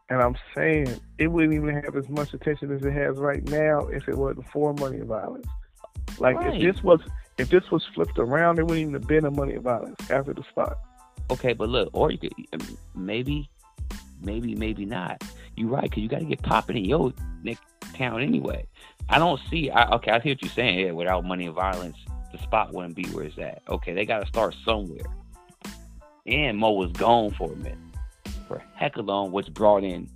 And 0.09 0.21
I'm 0.21 0.35
saying 0.55 0.87
it 1.17 1.27
wouldn't 1.27 1.53
even 1.53 1.75
have 1.83 1.95
as 1.95 2.07
much 2.09 2.33
attention 2.33 2.71
as 2.71 2.81
it 2.83 2.93
has 2.93 3.17
right 3.17 3.43
now 3.49 3.87
if 3.87 4.07
it 4.07 4.17
wasn't 4.17 4.47
for 4.49 4.73
money 4.73 4.97
and 4.97 5.07
violence. 5.07 5.47
Like 6.17 6.37
Right. 6.37 6.61
if 6.61 6.75
this 6.75 6.83
was 6.83 7.01
if 7.37 7.49
this 7.49 7.69
was 7.69 7.85
flipped 7.93 8.17
around, 8.17 8.55
there 8.55 8.65
wouldn't 8.65 8.81
even 8.81 8.93
have 8.93 9.07
been 9.07 9.25
a 9.25 9.31
money 9.31 9.53
and 9.53 9.63
violence 9.63 9.99
after 10.09 10.33
the 10.33 10.43
spot. 10.49 10.77
Okay, 11.29 11.53
but 11.53 11.69
look, 11.69 11.89
or 11.93 12.09
you 12.11 12.17
could 12.17 12.33
maybe, 12.95 13.49
maybe, 14.21 14.55
maybe 14.55 14.85
not. 14.85 15.23
You're 15.55 15.69
right, 15.69 15.83
because 15.83 16.01
you 16.01 16.09
got 16.09 16.19
to 16.19 16.25
get 16.25 16.41
popping 16.41 16.77
in 16.77 16.85
your 16.85 17.13
neck 17.43 17.57
town 17.93 18.21
anyway. 18.21 18.65
I 19.09 19.19
don't 19.19 19.39
see. 19.49 19.69
I, 19.69 19.91
okay, 19.95 20.11
I 20.11 20.21
see 20.21 20.29
what 20.29 20.41
you're 20.41 20.51
saying. 20.51 20.79
Yeah, 20.79 20.91
without 20.91 21.25
money 21.25 21.45
and 21.45 21.53
violence, 21.55 21.97
the 22.31 22.37
spot 22.39 22.73
wouldn't 22.73 22.95
be 22.95 23.05
where 23.09 23.25
it's 23.25 23.37
at. 23.37 23.61
Okay, 23.69 23.93
they 23.93 24.05
got 24.05 24.21
to 24.21 24.27
start 24.27 24.55
somewhere. 24.65 25.05
And 26.25 26.57
Mo 26.57 26.71
was 26.71 26.91
gone 26.93 27.31
for 27.31 27.51
a 27.51 27.55
minute, 27.55 27.77
for 28.47 28.57
a 28.57 28.63
heck 28.75 28.97
of 28.97 29.05
long, 29.05 29.31
which 29.31 29.53
brought 29.53 29.83
in, 29.83 30.09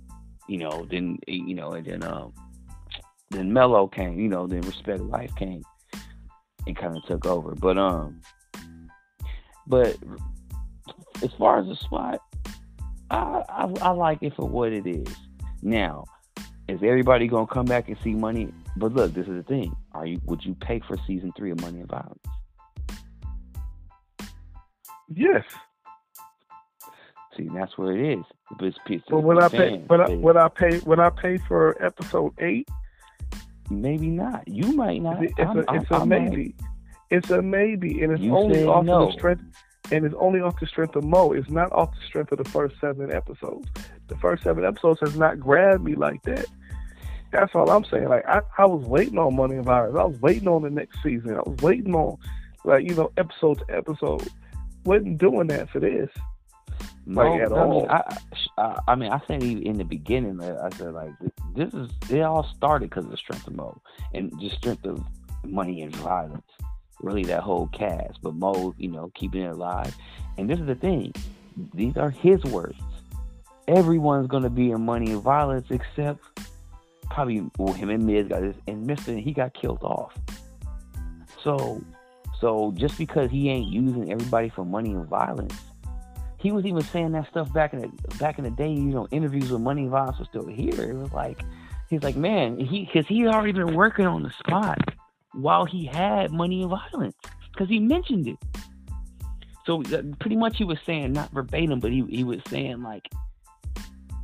you 0.48 0.58
know, 0.58 0.86
then 0.90 1.18
you 1.26 1.54
know, 1.54 1.72
and 1.72 1.86
then 1.86 2.02
um, 2.04 2.32
then 3.30 3.52
Mello 3.52 3.86
came. 3.86 4.18
You 4.18 4.28
know, 4.28 4.46
then 4.46 4.62
Respect 4.62 5.00
Life 5.00 5.34
came 5.36 5.62
and 6.66 6.76
kind 6.76 6.96
of 6.96 7.04
took 7.06 7.26
over. 7.26 7.54
But 7.54 7.78
um, 7.78 8.20
but 9.66 9.96
as 11.22 11.30
far 11.38 11.60
as 11.60 11.66
the 11.66 11.76
spot, 11.76 12.20
I, 13.10 13.42
I 13.48 13.72
I 13.80 13.90
like 13.90 14.22
it 14.22 14.34
for 14.34 14.46
what 14.48 14.72
it 14.72 14.86
is. 14.86 15.14
Now, 15.62 16.04
is 16.68 16.80
everybody 16.82 17.28
gonna 17.28 17.46
come 17.46 17.66
back 17.66 17.88
and 17.88 17.96
see 18.02 18.14
money? 18.14 18.52
But 18.76 18.94
look, 18.94 19.14
this 19.14 19.26
is 19.26 19.36
the 19.36 19.42
thing. 19.42 19.74
Are 19.92 20.06
you 20.06 20.20
would 20.26 20.44
you 20.44 20.54
pay 20.54 20.80
for 20.80 20.96
season 21.06 21.32
three 21.36 21.50
of 21.50 21.60
Money 21.60 21.80
and 21.80 21.88
Violence? 21.88 22.22
Yes. 25.08 25.44
See, 27.36 27.48
that's 27.54 27.78
where 27.78 27.96
it 27.96 28.18
is. 28.18 28.24
But, 28.58 28.74
it's, 28.86 29.04
but 29.08 29.20
when 29.20 29.42
I 29.42 29.48
pay, 29.48 29.78
when 29.86 30.00
I, 30.36 30.44
I 30.44 30.48
pay, 30.48 30.78
when 30.80 31.00
I 31.00 31.08
pay 31.08 31.38
for 31.38 31.82
episode 31.82 32.34
eight, 32.38 32.68
maybe 33.70 34.08
not. 34.08 34.46
You 34.46 34.72
might 34.72 35.00
not. 35.00 35.22
It's 35.24 35.34
I'm, 35.38 35.58
a, 35.58 35.60
it's 35.72 35.90
I'm, 35.90 36.02
a 36.02 36.06
maybe. 36.06 36.54
It's 37.10 37.30
a 37.30 37.40
maybe, 37.40 38.02
and 38.02 38.12
it's 38.12 38.22
you 38.22 38.36
only 38.36 38.64
off 38.64 38.84
no. 38.84 39.06
the 39.06 39.12
strength, 39.12 39.44
and 39.90 40.04
it's 40.04 40.14
only 40.18 40.40
off 40.40 40.58
the 40.60 40.66
strength 40.66 40.96
of 40.96 41.04
Mo. 41.04 41.32
It's 41.32 41.50
not 41.50 41.72
off 41.72 41.90
the 41.94 42.06
strength 42.06 42.32
of 42.32 42.38
the 42.38 42.48
first 42.48 42.74
seven 42.80 43.10
episodes. 43.10 43.68
The 44.08 44.16
first 44.16 44.42
seven 44.42 44.64
episodes 44.64 45.00
has 45.00 45.16
not 45.16 45.40
grabbed 45.40 45.84
me 45.84 45.94
like 45.94 46.22
that. 46.24 46.46
That's 47.30 47.54
all 47.54 47.70
I'm 47.70 47.84
saying. 47.84 48.08
Like 48.08 48.26
I, 48.26 48.42
I 48.58 48.66
was 48.66 48.84
waiting 48.86 49.18
on 49.18 49.36
Money 49.36 49.56
and 49.56 49.64
Violence. 49.64 49.96
I 49.98 50.04
was 50.04 50.20
waiting 50.20 50.48
on 50.48 50.62
the 50.62 50.70
next 50.70 51.02
season. 51.02 51.34
I 51.34 51.48
was 51.48 51.58
waiting 51.62 51.94
on, 51.94 52.18
like 52.64 52.86
you 52.86 52.94
know, 52.94 53.10
episode 53.16 53.58
to 53.60 53.74
episode. 53.74 54.28
Wasn't 54.84 55.16
doing 55.16 55.46
that 55.46 55.70
for 55.70 55.80
this. 55.80 56.10
No, 57.04 57.32
like, 57.32 57.42
at 57.42 57.52
I 57.52 57.60
all. 57.60 57.80
Mean, 57.80 57.90
I, 57.90 58.16
I, 58.58 58.78
I 58.88 58.94
mean, 58.94 59.10
I 59.10 59.20
said 59.26 59.42
even 59.42 59.64
in 59.64 59.78
the 59.78 59.84
beginning, 59.84 60.40
I 60.40 60.70
said 60.76 60.94
like 60.94 61.12
this 61.54 61.72
is 61.74 61.90
it 62.10 62.20
all 62.20 62.44
started 62.44 62.90
because 62.90 63.04
of 63.04 63.10
the 63.10 63.16
strength 63.16 63.46
of 63.46 63.54
Mo 63.54 63.80
and 64.14 64.32
just 64.40 64.56
strength 64.56 64.84
of 64.86 65.02
money 65.44 65.82
and 65.82 65.94
violence. 65.96 66.46
Really, 67.00 67.24
that 67.24 67.42
whole 67.42 67.66
cast, 67.68 68.22
but 68.22 68.34
Mo, 68.34 68.74
you 68.78 68.88
know, 68.88 69.10
keeping 69.14 69.42
it 69.42 69.52
alive. 69.52 69.94
And 70.38 70.48
this 70.48 70.60
is 70.60 70.66
the 70.66 70.76
thing; 70.76 71.12
these 71.74 71.96
are 71.96 72.10
his 72.10 72.42
words. 72.44 72.78
Everyone's 73.66 74.28
gonna 74.28 74.50
be 74.50 74.70
in 74.70 74.84
money 74.84 75.10
and 75.10 75.22
violence 75.22 75.66
except 75.70 76.20
probably 77.10 77.44
well, 77.58 77.74
him 77.74 77.90
and 77.90 78.06
Miz 78.06 78.28
got 78.28 78.42
this, 78.42 78.56
and 78.68 78.86
Mister 78.86 79.16
he 79.16 79.32
got 79.32 79.54
killed 79.54 79.82
off. 79.82 80.16
So, 81.42 81.82
so 82.40 82.72
just 82.76 82.96
because 82.96 83.28
he 83.30 83.48
ain't 83.48 83.66
using 83.68 84.12
everybody 84.12 84.48
for 84.48 84.64
money 84.64 84.92
and 84.92 85.08
violence 85.08 85.58
he 86.42 86.50
was 86.50 86.64
even 86.66 86.82
saying 86.82 87.12
that 87.12 87.28
stuff 87.28 87.52
back 87.52 87.72
in 87.72 87.80
the 87.80 87.88
back 88.18 88.38
in 88.38 88.44
the 88.44 88.50
day. 88.50 88.68
You 88.68 88.82
know, 88.82 89.06
interviews 89.12 89.50
with 89.50 89.60
Money 89.60 89.86
Voss 89.86 90.18
was 90.18 90.26
still 90.28 90.46
here. 90.46 90.90
It 90.90 90.96
was 90.96 91.12
like 91.12 91.40
he's 91.88 92.02
like, 92.02 92.16
man, 92.16 92.58
he 92.58 92.84
because 92.84 93.06
he 93.06 93.20
had 93.20 93.32
already 93.32 93.52
been 93.52 93.74
working 93.74 94.06
on 94.06 94.24
the 94.24 94.30
spot 94.30 94.78
while 95.32 95.64
he 95.64 95.86
had 95.86 96.32
Money 96.32 96.62
and 96.62 96.70
Violence 96.70 97.14
because 97.52 97.68
he 97.68 97.78
mentioned 97.78 98.26
it. 98.26 98.36
So 99.64 99.82
uh, 99.82 100.02
pretty 100.18 100.36
much 100.36 100.56
he 100.58 100.64
was 100.64 100.78
saying 100.84 101.12
not 101.12 101.30
verbatim, 101.30 101.78
but 101.78 101.92
he 101.92 102.04
he 102.08 102.24
was 102.24 102.40
saying 102.48 102.82
like 102.82 103.08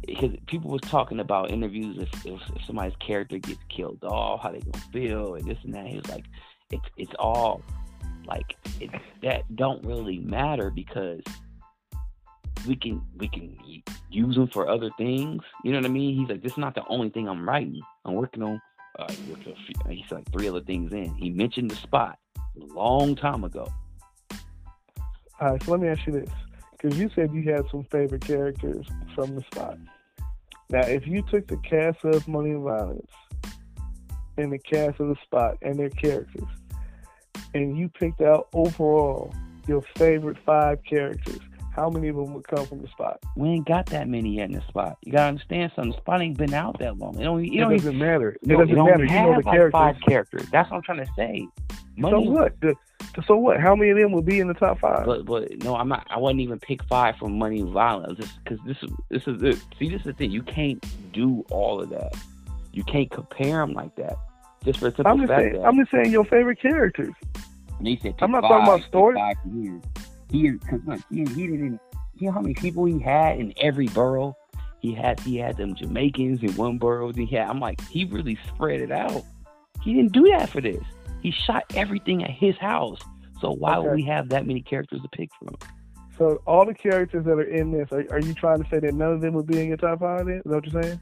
because 0.04 0.34
people 0.46 0.70
was 0.70 0.80
talking 0.80 1.20
about 1.20 1.50
interviews 1.50 1.98
if, 1.98 2.26
if, 2.26 2.40
if 2.56 2.64
somebody's 2.66 2.96
character 2.96 3.38
gets 3.38 3.60
killed 3.68 4.02
off, 4.02 4.42
how 4.42 4.50
they 4.50 4.60
gonna 4.60 4.84
feel 4.92 5.34
and 5.34 5.46
this 5.46 5.58
and 5.62 5.74
that. 5.74 5.86
He 5.86 5.98
was 5.98 6.08
like, 6.08 6.24
it's 6.70 6.84
it's 6.96 7.14
all 7.18 7.62
like 8.26 8.56
it, 8.80 8.90
that 9.22 9.44
don't 9.54 9.84
really 9.84 10.18
matter 10.18 10.70
because 10.70 11.20
we 12.68 12.76
can 12.76 13.02
we 13.16 13.28
can 13.28 13.58
use 14.10 14.36
them 14.36 14.48
for 14.48 14.68
other 14.68 14.90
things. 14.96 15.42
You 15.64 15.72
know 15.72 15.78
what 15.78 15.86
I 15.86 15.88
mean? 15.88 16.16
He's 16.16 16.28
like, 16.28 16.42
this 16.42 16.52
is 16.52 16.58
not 16.58 16.74
the 16.74 16.84
only 16.88 17.08
thing 17.10 17.28
I'm 17.28 17.48
writing. 17.48 17.80
I'm 18.04 18.14
working 18.14 18.42
on. 18.42 18.60
Uh, 18.98 19.12
he's 19.88 20.10
like 20.10 20.30
three 20.32 20.48
other 20.48 20.60
things 20.60 20.92
in. 20.92 21.14
He 21.14 21.30
mentioned 21.30 21.70
the 21.70 21.76
spot 21.76 22.18
a 22.36 22.74
long 22.74 23.16
time 23.16 23.44
ago. 23.44 23.66
All 25.40 25.52
right, 25.52 25.62
so 25.62 25.70
let 25.70 25.80
me 25.80 25.88
ask 25.88 26.04
you 26.06 26.12
this, 26.12 26.30
because 26.72 26.98
you 26.98 27.08
said 27.14 27.32
you 27.32 27.42
had 27.44 27.62
some 27.70 27.84
favorite 27.84 28.22
characters 28.22 28.86
from 29.14 29.36
the 29.36 29.42
spot. 29.42 29.78
Now, 30.70 30.80
if 30.80 31.06
you 31.06 31.22
took 31.30 31.46
the 31.46 31.58
cast 31.58 32.04
of 32.04 32.26
Money 32.26 32.50
and 32.50 32.64
Violence 32.64 33.10
and 34.36 34.52
the 34.52 34.58
cast 34.58 34.98
of 34.98 35.08
the 35.08 35.16
spot 35.22 35.58
and 35.62 35.78
their 35.78 35.90
characters, 35.90 36.48
and 37.54 37.78
you 37.78 37.88
picked 37.88 38.20
out 38.20 38.48
overall 38.52 39.32
your 39.68 39.82
favorite 39.96 40.38
five 40.44 40.82
characters, 40.82 41.40
how 41.78 41.90
many 41.90 42.08
of 42.08 42.16
them 42.16 42.34
would 42.34 42.46
come 42.48 42.66
from 42.66 42.82
the 42.82 42.88
spot? 42.88 43.22
We 43.36 43.48
ain't 43.50 43.66
got 43.66 43.86
that 43.86 44.08
many 44.08 44.36
yet 44.36 44.50
in 44.50 44.56
the 44.56 44.62
spot. 44.68 44.98
You 45.04 45.12
gotta 45.12 45.28
understand 45.28 45.72
something. 45.74 45.92
The 45.92 45.98
spot 45.98 46.20
ain't 46.20 46.36
been 46.36 46.54
out 46.54 46.78
that 46.80 46.98
long. 46.98 47.18
It 47.18 47.24
don't. 47.24 47.44
It, 47.44 47.52
it 47.52 47.58
don't 47.58 47.72
doesn't 47.72 47.94
even, 47.94 47.98
matter. 47.98 48.36
It 48.42 48.48
doesn't 48.48 48.74
matter. 48.74 49.04
You 49.04 49.10
know 49.10 49.40
the 49.40 49.42
like 49.44 49.44
characters. 49.44 49.72
Five 49.72 49.96
characters. 50.06 50.46
That's 50.50 50.70
what 50.70 50.78
I'm 50.78 50.82
trying 50.82 51.04
to 51.04 51.12
say. 51.16 51.46
Money, 51.96 52.24
so 52.24 52.30
what? 52.30 52.60
The, 52.60 52.74
so 53.26 53.36
what? 53.36 53.60
How 53.60 53.74
many 53.74 53.90
of 53.90 53.98
them 53.98 54.12
will 54.12 54.22
be 54.22 54.40
in 54.40 54.48
the 54.48 54.54
top 54.54 54.80
five? 54.80 55.06
But 55.06 55.24
but 55.24 55.62
no, 55.62 55.76
I'm 55.76 55.88
not. 55.88 56.06
I 56.10 56.18
wouldn't 56.18 56.40
even 56.40 56.58
pick 56.58 56.82
five 56.84 57.16
from 57.16 57.38
Money 57.38 57.60
and 57.60 57.70
Violence 57.70 58.18
because 58.44 58.58
this 58.66 58.76
is 58.82 58.90
this 59.08 59.22
is 59.26 59.42
it. 59.42 59.62
See, 59.78 59.88
this 59.88 60.00
is 60.00 60.06
the 60.06 60.12
thing. 60.12 60.30
You 60.30 60.42
can't 60.42 60.84
do 61.12 61.44
all 61.50 61.80
of 61.80 61.90
that. 61.90 62.16
You 62.72 62.84
can't 62.84 63.10
compare 63.10 63.60
them 63.60 63.72
like 63.72 63.94
that. 63.96 64.16
Just 64.64 64.80
for 64.80 64.86
simple 64.90 65.06
I'm 65.06 65.18
just 65.18 65.28
fact 65.28 65.42
saying. 65.42 65.52
that 65.54 65.66
I'm 65.66 65.76
just 65.76 65.90
saying 65.90 66.10
your 66.10 66.24
favorite 66.24 66.60
characters. 66.60 67.14
And 67.78 67.86
he 67.86 67.98
said, 68.02 68.14
I'm 68.20 68.32
not 68.32 68.42
five, 68.42 68.50
talking 68.50 68.74
about 68.74 68.88
story. 68.88 69.16
He 70.30 70.50
because 70.50 70.80
look, 70.86 71.00
he, 71.10 71.18
he 71.20 71.46
didn't 71.46 71.80
you 72.16 72.26
know 72.26 72.32
how 72.32 72.40
many 72.40 72.54
people 72.54 72.84
he 72.84 72.98
had 72.98 73.38
in 73.38 73.54
every 73.58 73.86
borough? 73.88 74.36
He 74.80 74.92
had 74.92 75.20
he 75.20 75.36
had 75.36 75.56
them 75.56 75.74
Jamaicans 75.74 76.42
in 76.42 76.54
one 76.54 76.78
borough. 76.78 77.12
He 77.12 77.26
had 77.26 77.48
I'm 77.48 77.60
like, 77.60 77.80
he 77.88 78.04
really 78.04 78.38
spread 78.46 78.80
it 78.80 78.92
out. 78.92 79.24
He 79.82 79.94
didn't 79.94 80.12
do 80.12 80.24
that 80.30 80.48
for 80.48 80.60
this. 80.60 80.82
He 81.22 81.30
shot 81.30 81.64
everything 81.74 82.24
at 82.24 82.30
his 82.30 82.56
house. 82.56 83.00
So 83.40 83.52
why 83.52 83.76
okay. 83.76 83.88
would 83.88 83.96
we 83.96 84.02
have 84.04 84.28
that 84.30 84.46
many 84.46 84.62
characters 84.62 85.00
to 85.02 85.08
pick 85.08 85.30
from? 85.38 85.56
So 86.16 86.42
all 86.46 86.66
the 86.66 86.74
characters 86.74 87.24
that 87.26 87.32
are 87.32 87.42
in 87.42 87.70
this, 87.70 87.92
are, 87.92 88.04
are 88.10 88.20
you 88.20 88.34
trying 88.34 88.60
to 88.62 88.68
say 88.68 88.80
that 88.80 88.92
none 88.92 89.12
of 89.12 89.20
them 89.20 89.34
would 89.34 89.46
be 89.46 89.60
in 89.60 89.68
your 89.68 89.76
top 89.76 90.00
five? 90.00 90.26
Then 90.26 90.38
is 90.38 90.42
that 90.44 90.54
what 90.54 90.72
you're 90.72 90.82
saying? 90.82 91.00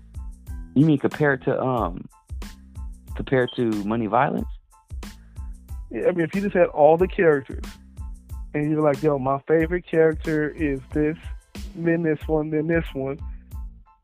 You 0.74 0.84
mean 0.84 0.98
compared 0.98 1.42
to 1.44 1.60
um 1.60 2.06
compared 3.14 3.50
to 3.56 3.70
Money 3.84 4.06
Violence? 4.06 4.48
Yeah, 5.90 6.08
I 6.08 6.12
mean 6.12 6.20
if 6.20 6.34
you 6.34 6.42
just 6.42 6.54
had 6.54 6.66
all 6.66 6.98
the 6.98 7.08
characters, 7.08 7.64
and 8.56 8.70
you're 8.70 8.80
like, 8.80 9.02
yo, 9.02 9.18
my 9.18 9.38
favorite 9.46 9.86
character 9.86 10.48
is 10.50 10.80
this, 10.92 11.16
then 11.74 12.02
this 12.02 12.26
one, 12.26 12.48
then 12.50 12.66
this 12.66 12.86
one. 12.94 13.18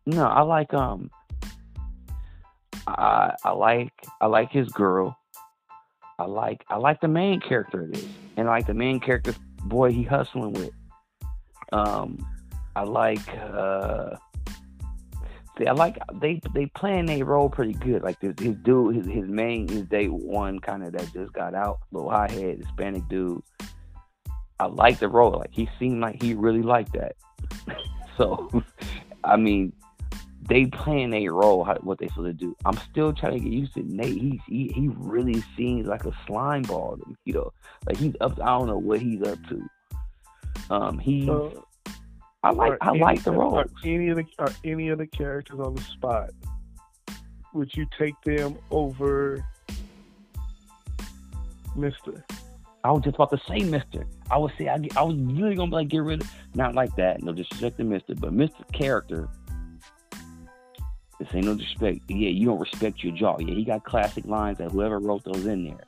No, 0.04 0.26
I 0.26 0.42
like 0.42 0.74
um 0.74 1.10
I 2.86 3.34
I 3.44 3.52
like 3.52 3.92
I 4.20 4.26
like 4.26 4.50
his 4.50 4.68
girl. 4.68 5.16
I 6.18 6.24
like 6.24 6.64
I 6.68 6.76
like 6.76 7.00
the 7.00 7.08
main 7.08 7.40
character 7.40 7.82
of 7.82 7.92
this. 7.92 8.06
And 8.36 8.48
I 8.48 8.52
like 8.52 8.66
the 8.66 8.74
main 8.74 9.00
character 9.00 9.34
boy 9.64 9.90
he 9.90 10.02
hustling 10.02 10.52
with. 10.52 10.70
Um 11.72 12.18
I 12.76 12.82
like 12.82 13.26
uh 13.28 14.16
see 15.56 15.66
I 15.66 15.72
like 15.72 15.98
they 16.20 16.40
they 16.54 16.66
playing 16.66 17.06
their 17.06 17.24
role 17.24 17.48
pretty 17.48 17.74
good. 17.74 18.02
Like 18.02 18.20
this 18.20 18.34
his 18.38 18.56
dude 18.56 18.96
his 18.96 19.06
his 19.06 19.28
main 19.28 19.68
his 19.68 19.84
day 19.84 20.08
one 20.08 20.58
kinda 20.58 20.90
that 20.90 21.12
just 21.12 21.32
got 21.32 21.54
out, 21.54 21.78
little 21.90 22.10
high 22.10 22.30
head 22.30 22.58
Hispanic 22.58 23.08
dude. 23.08 23.42
I 24.58 24.66
like 24.66 24.98
the 24.98 25.08
role. 25.08 25.32
Like 25.32 25.52
he 25.52 25.68
seemed 25.78 26.00
like 26.00 26.22
he 26.22 26.34
really 26.34 26.62
liked 26.62 26.92
that. 26.92 27.16
so, 28.16 28.62
I 29.24 29.36
mean, 29.36 29.72
they 30.48 30.66
playing 30.66 31.14
a 31.14 31.28
role 31.28 31.64
how, 31.64 31.74
what 31.76 31.98
they 31.98 32.08
supposed 32.08 32.38
to 32.38 32.44
do. 32.46 32.56
I'm 32.64 32.76
still 32.90 33.12
trying 33.12 33.34
to 33.34 33.40
get 33.40 33.52
used 33.52 33.74
to 33.74 33.82
Nate. 33.82 34.20
He's, 34.20 34.40
he 34.46 34.68
he 34.74 34.88
really 34.88 35.42
seems 35.56 35.86
like 35.86 36.04
a 36.04 36.12
slime 36.26 36.62
ball. 36.62 36.98
You 37.24 37.34
know, 37.34 37.52
like 37.86 37.96
he's 37.96 38.14
up. 38.20 38.40
I 38.40 38.46
don't 38.58 38.66
know 38.66 38.78
what 38.78 39.00
he's 39.00 39.22
up 39.22 39.38
to. 39.48 39.68
Um, 40.70 40.98
he. 40.98 41.26
So, 41.26 41.66
I 42.44 42.50
like 42.50 42.76
I 42.80 42.90
any, 42.90 43.00
like 43.00 43.22
the 43.22 43.32
role. 43.32 43.62
Any 43.84 44.08
of 44.08 44.16
the 44.16 44.26
are 44.38 44.52
any 44.64 44.88
of 44.88 44.98
the 44.98 45.06
characters 45.06 45.60
on 45.60 45.74
the 45.74 45.82
spot? 45.82 46.30
Would 47.54 47.70
you 47.74 47.86
take 47.98 48.20
them 48.24 48.58
over 48.70 49.44
Mister? 51.76 52.24
I 52.84 52.90
was 52.90 53.02
just 53.04 53.14
about 53.14 53.30
to 53.30 53.40
say 53.48 53.60
Mister. 53.60 54.06
I 54.30 54.38
would 54.38 54.52
say 54.58 54.68
I, 54.68 54.78
I 54.96 55.02
was 55.02 55.16
really 55.16 55.54
gonna 55.54 55.70
be 55.70 55.76
like 55.76 55.88
get 55.88 56.02
rid 56.02 56.22
of 56.22 56.30
not 56.54 56.74
like 56.74 56.94
that. 56.96 57.22
No 57.22 57.32
disrespect 57.32 57.76
to 57.78 57.84
Mister, 57.84 58.14
but 58.14 58.32
Mister 58.32 58.64
character. 58.72 59.28
This 61.18 61.28
ain't 61.34 61.46
no 61.46 61.54
disrespect. 61.54 62.00
Yeah, 62.08 62.30
you 62.30 62.46
don't 62.46 62.58
respect 62.58 63.04
your 63.04 63.14
jaw. 63.14 63.38
Yeah, 63.38 63.54
he 63.54 63.64
got 63.64 63.84
classic 63.84 64.24
lines 64.24 64.58
that 64.58 64.72
whoever 64.72 64.98
wrote 64.98 65.22
those 65.24 65.46
in 65.46 65.64
there. 65.64 65.84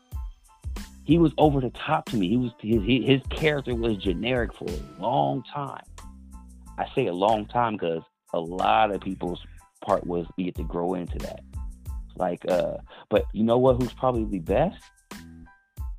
He 1.05 1.19
was 1.19 1.33
over 1.37 1.61
the 1.61 1.71
top 1.71 2.07
to 2.07 2.17
me. 2.17 2.29
He 2.29 2.37
was 2.37 2.53
his 2.61 2.83
his 2.85 3.21
character 3.31 3.75
was 3.75 3.97
generic 3.97 4.55
for 4.55 4.67
a 4.69 5.03
long 5.03 5.43
time. 5.53 5.83
I 6.79 6.87
say 6.95 7.07
a 7.07 7.13
long 7.13 7.47
time 7.47 7.75
because 7.75 8.03
a 8.33 8.41
lot 8.41 8.93
of 8.93 9.01
people's 9.01 9.45
part 9.85 10.07
was 10.07 10.27
we 10.37 10.45
get 10.45 10.55
to 10.57 10.65
grow 10.65 10.95
into 10.95 11.19
that. 11.19 11.41
Like, 12.17 12.45
uh, 12.49 12.77
but 13.11 13.25
you 13.33 13.43
know 13.43 13.59
what? 13.59 13.83
Who's 13.83 13.93
probably 13.93 14.25
the 14.25 14.39
best? 14.39 14.81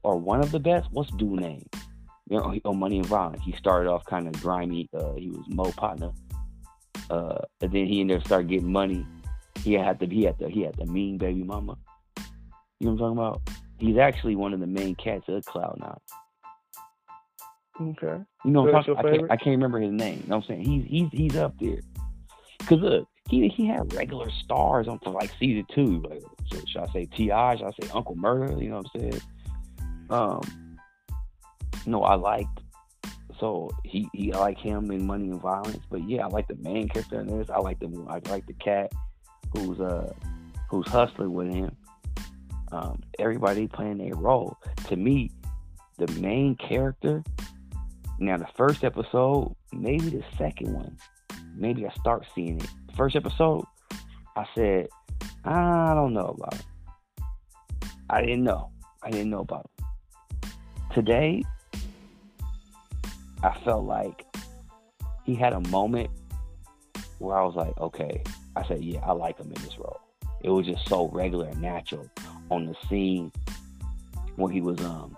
Or 0.05 0.17
one 0.17 0.39
of 0.39 0.51
the 0.51 0.59
best. 0.59 0.87
What's 0.91 1.11
dude 1.11 1.39
name? 1.39 1.67
You 2.29 2.37
know, 2.37 2.59
on 2.65 2.79
Money 2.79 2.97
and 2.97 3.05
Violence. 3.05 3.41
He 3.43 3.53
started 3.53 3.89
off 3.89 4.05
kind 4.05 4.27
of 4.27 4.41
grimy. 4.41 4.87
Uh, 4.93 5.13
he 5.13 5.29
was 5.29 5.43
Mo 5.47 5.71
partner, 5.71 6.11
uh, 7.09 7.39
and 7.61 7.71
then 7.71 7.87
he 7.87 8.01
ended 8.01 8.17
up 8.19 8.25
started 8.25 8.47
getting 8.47 8.71
money. 8.71 9.05
He 9.63 9.73
had 9.73 9.99
to. 9.99 10.05
he 10.07 10.23
had 10.23 10.37
the 10.39 10.49
he 10.49 10.61
had 10.61 10.75
the 10.75 10.85
mean 10.85 11.17
baby 11.17 11.43
mama. 11.43 11.77
You 12.79 12.87
know 12.87 12.93
what 12.93 13.07
I'm 13.07 13.15
talking 13.15 13.17
about? 13.17 13.41
He's 13.77 13.97
actually 13.97 14.35
one 14.35 14.53
of 14.53 14.59
the 14.59 14.67
main 14.67 14.95
cats 14.95 15.25
of 15.27 15.43
Cloud 15.45 15.77
Nine. 15.79 15.97
Okay. 17.91 18.23
You 18.45 18.51
know, 18.51 18.63
what 18.63 18.75
I'm 18.75 18.83
talking, 18.83 18.97
I 18.97 19.17
can't 19.17 19.31
I 19.31 19.35
can't 19.35 19.55
remember 19.55 19.79
his 19.79 19.91
name. 19.91 20.21
You 20.23 20.29
know 20.29 20.37
what 20.37 20.49
I'm 20.49 20.63
saying? 20.63 20.65
He's 20.65 20.85
he's 20.87 21.09
he's 21.11 21.35
up 21.35 21.53
there. 21.59 21.79
Cause 22.67 22.79
look, 22.79 23.07
he 23.29 23.47
he 23.49 23.67
had 23.67 23.93
regular 23.93 24.29
stars 24.43 24.87
on 24.87 24.99
for 24.99 25.11
like 25.11 25.31
season 25.39 25.65
two. 25.73 26.01
Like, 26.09 26.23
should 26.67 26.81
I 26.81 26.87
say 26.93 27.05
T.I.? 27.05 27.57
Should 27.57 27.67
I 27.67 27.71
say 27.81 27.89
Uncle 27.93 28.15
Murder? 28.15 28.61
You 28.61 28.69
know 28.69 28.77
what 28.77 28.87
I'm 28.95 29.01
saying? 29.01 29.21
Um, 30.09 30.77
no, 31.85 32.03
I 32.03 32.15
liked. 32.15 32.61
So 33.39 33.69
he, 33.83 34.07
he 34.13 34.31
I 34.31 34.39
like 34.39 34.57
him 34.57 34.91
in 34.91 35.05
Money 35.05 35.29
and 35.29 35.41
Violence, 35.41 35.83
but 35.89 36.07
yeah, 36.07 36.25
I 36.25 36.27
like 36.27 36.47
the 36.47 36.55
main 36.55 36.87
character 36.87 37.19
in 37.19 37.27
this. 37.27 37.49
I 37.49 37.59
like 37.59 37.79
the 37.79 37.87
I 38.07 38.21
like 38.29 38.45
the 38.45 38.53
cat 38.53 38.93
who's 39.53 39.79
uh 39.79 40.13
who's 40.69 40.87
hustling 40.87 41.33
with 41.33 41.53
him. 41.53 41.75
Um, 42.71 43.01
everybody 43.19 43.67
playing 43.67 43.97
their 43.97 44.15
role. 44.15 44.57
To 44.87 44.95
me, 44.95 45.31
the 45.97 46.07
main 46.19 46.55
character. 46.55 47.23
Now, 48.19 48.37
the 48.37 48.47
first 48.55 48.83
episode, 48.83 49.55
maybe 49.73 50.09
the 50.09 50.23
second 50.37 50.73
one, 50.73 50.97
maybe 51.55 51.85
I 51.85 51.93
start 51.95 52.25
seeing 52.33 52.61
it. 52.61 52.69
First 52.95 53.15
episode, 53.15 53.65
I 54.37 54.45
said, 54.55 54.87
I 55.43 55.93
don't 55.93 56.13
know 56.13 56.35
about 56.37 56.55
it. 56.55 56.65
I 58.09 58.21
didn't 58.21 58.43
know. 58.43 58.71
I 59.03 59.11
didn't 59.11 59.29
know 59.29 59.41
about 59.41 59.65
it. 59.65 59.74
Today, 60.95 61.43
I 63.43 63.53
felt 63.65 63.83
like 63.83 64.25
he 65.25 65.35
had 65.35 65.51
a 65.51 65.59
moment 65.67 66.09
where 67.19 67.37
I 67.37 67.43
was 67.43 67.53
like, 67.53 67.77
okay. 67.81 68.23
I 68.55 68.65
said, 68.65 68.81
yeah, 68.81 69.01
I 69.03 69.11
like 69.11 69.37
him 69.37 69.47
in 69.47 69.61
this 69.61 69.77
role. 69.77 69.99
It 70.41 70.49
was 70.51 70.65
just 70.65 70.87
so 70.87 71.09
regular 71.09 71.49
and 71.49 71.61
natural 71.61 72.09
on 72.49 72.65
the 72.65 72.75
scene 72.87 73.29
where 74.37 74.49
he 74.49 74.61
was 74.61 74.79
um 74.85 75.17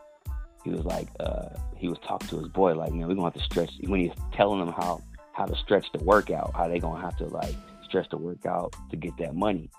he 0.63 0.71
was 0.71 0.83
like 0.83 1.09
uh 1.19 1.49
he 1.75 1.87
was 1.87 1.99
talking 1.99 2.27
to 2.29 2.39
his 2.39 2.47
boy 2.47 2.73
like 2.73 2.91
man 2.91 3.07
we're 3.07 3.13
gonna 3.13 3.27
have 3.27 3.33
to 3.33 3.39
stretch 3.41 3.71
when 3.83 3.99
he's 3.99 4.11
telling 4.33 4.59
him 4.59 4.73
how 4.73 5.01
how 5.33 5.45
to 5.45 5.55
stretch 5.55 5.85
the 5.91 6.03
workout 6.03 6.53
how 6.55 6.67
they 6.67 6.79
gonna 6.79 7.01
have 7.01 7.17
to 7.17 7.25
like 7.25 7.55
stretch 7.83 8.09
the 8.09 8.17
workout 8.17 8.75
to 8.89 8.95
get 8.95 9.15
that 9.17 9.35
money 9.35 9.69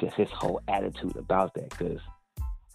just 0.00 0.16
his 0.16 0.30
whole 0.30 0.60
attitude 0.68 1.16
about 1.16 1.54
that 1.54 1.70
because 1.70 2.00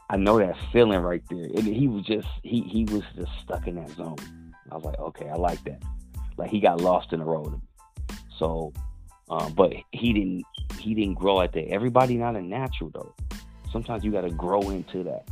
I 0.10 0.18
know 0.18 0.40
that 0.40 0.56
feeling 0.72 1.00
right 1.00 1.24
there 1.30 1.46
and 1.46 1.64
he 1.64 1.88
was 1.88 2.06
just 2.06 2.28
he 2.44 2.62
he 2.62 2.86
was 2.86 3.04
just 3.16 3.32
stuck 3.44 3.68
in 3.68 3.76
that 3.76 3.90
zone 3.92 4.18
I 4.72 4.76
was 4.76 4.84
like 4.84 5.00
okay 5.00 5.30
I 5.30 5.36
like 5.36 5.64
that 5.66 5.82
like 6.38 6.50
he 6.50 6.60
got 6.60 6.82
lost 6.82 7.14
in 7.14 7.20
the 7.20 7.26
road 7.26 7.60
so 8.38 8.74
um, 9.30 9.54
but 9.54 9.74
he 9.92 10.14
didn't 10.14 10.44
he 10.80 10.94
didn't 10.94 11.16
grow 11.16 11.42
at 11.42 11.54
that 11.54 11.70
everybody 11.70 12.18
not 12.18 12.36
a 12.36 12.42
natural 12.42 12.90
though 12.94 13.16
sometimes 13.72 14.04
you 14.04 14.12
got 14.12 14.22
to 14.22 14.32
grow 14.32 14.62
into 14.70 15.04
that 15.04 15.28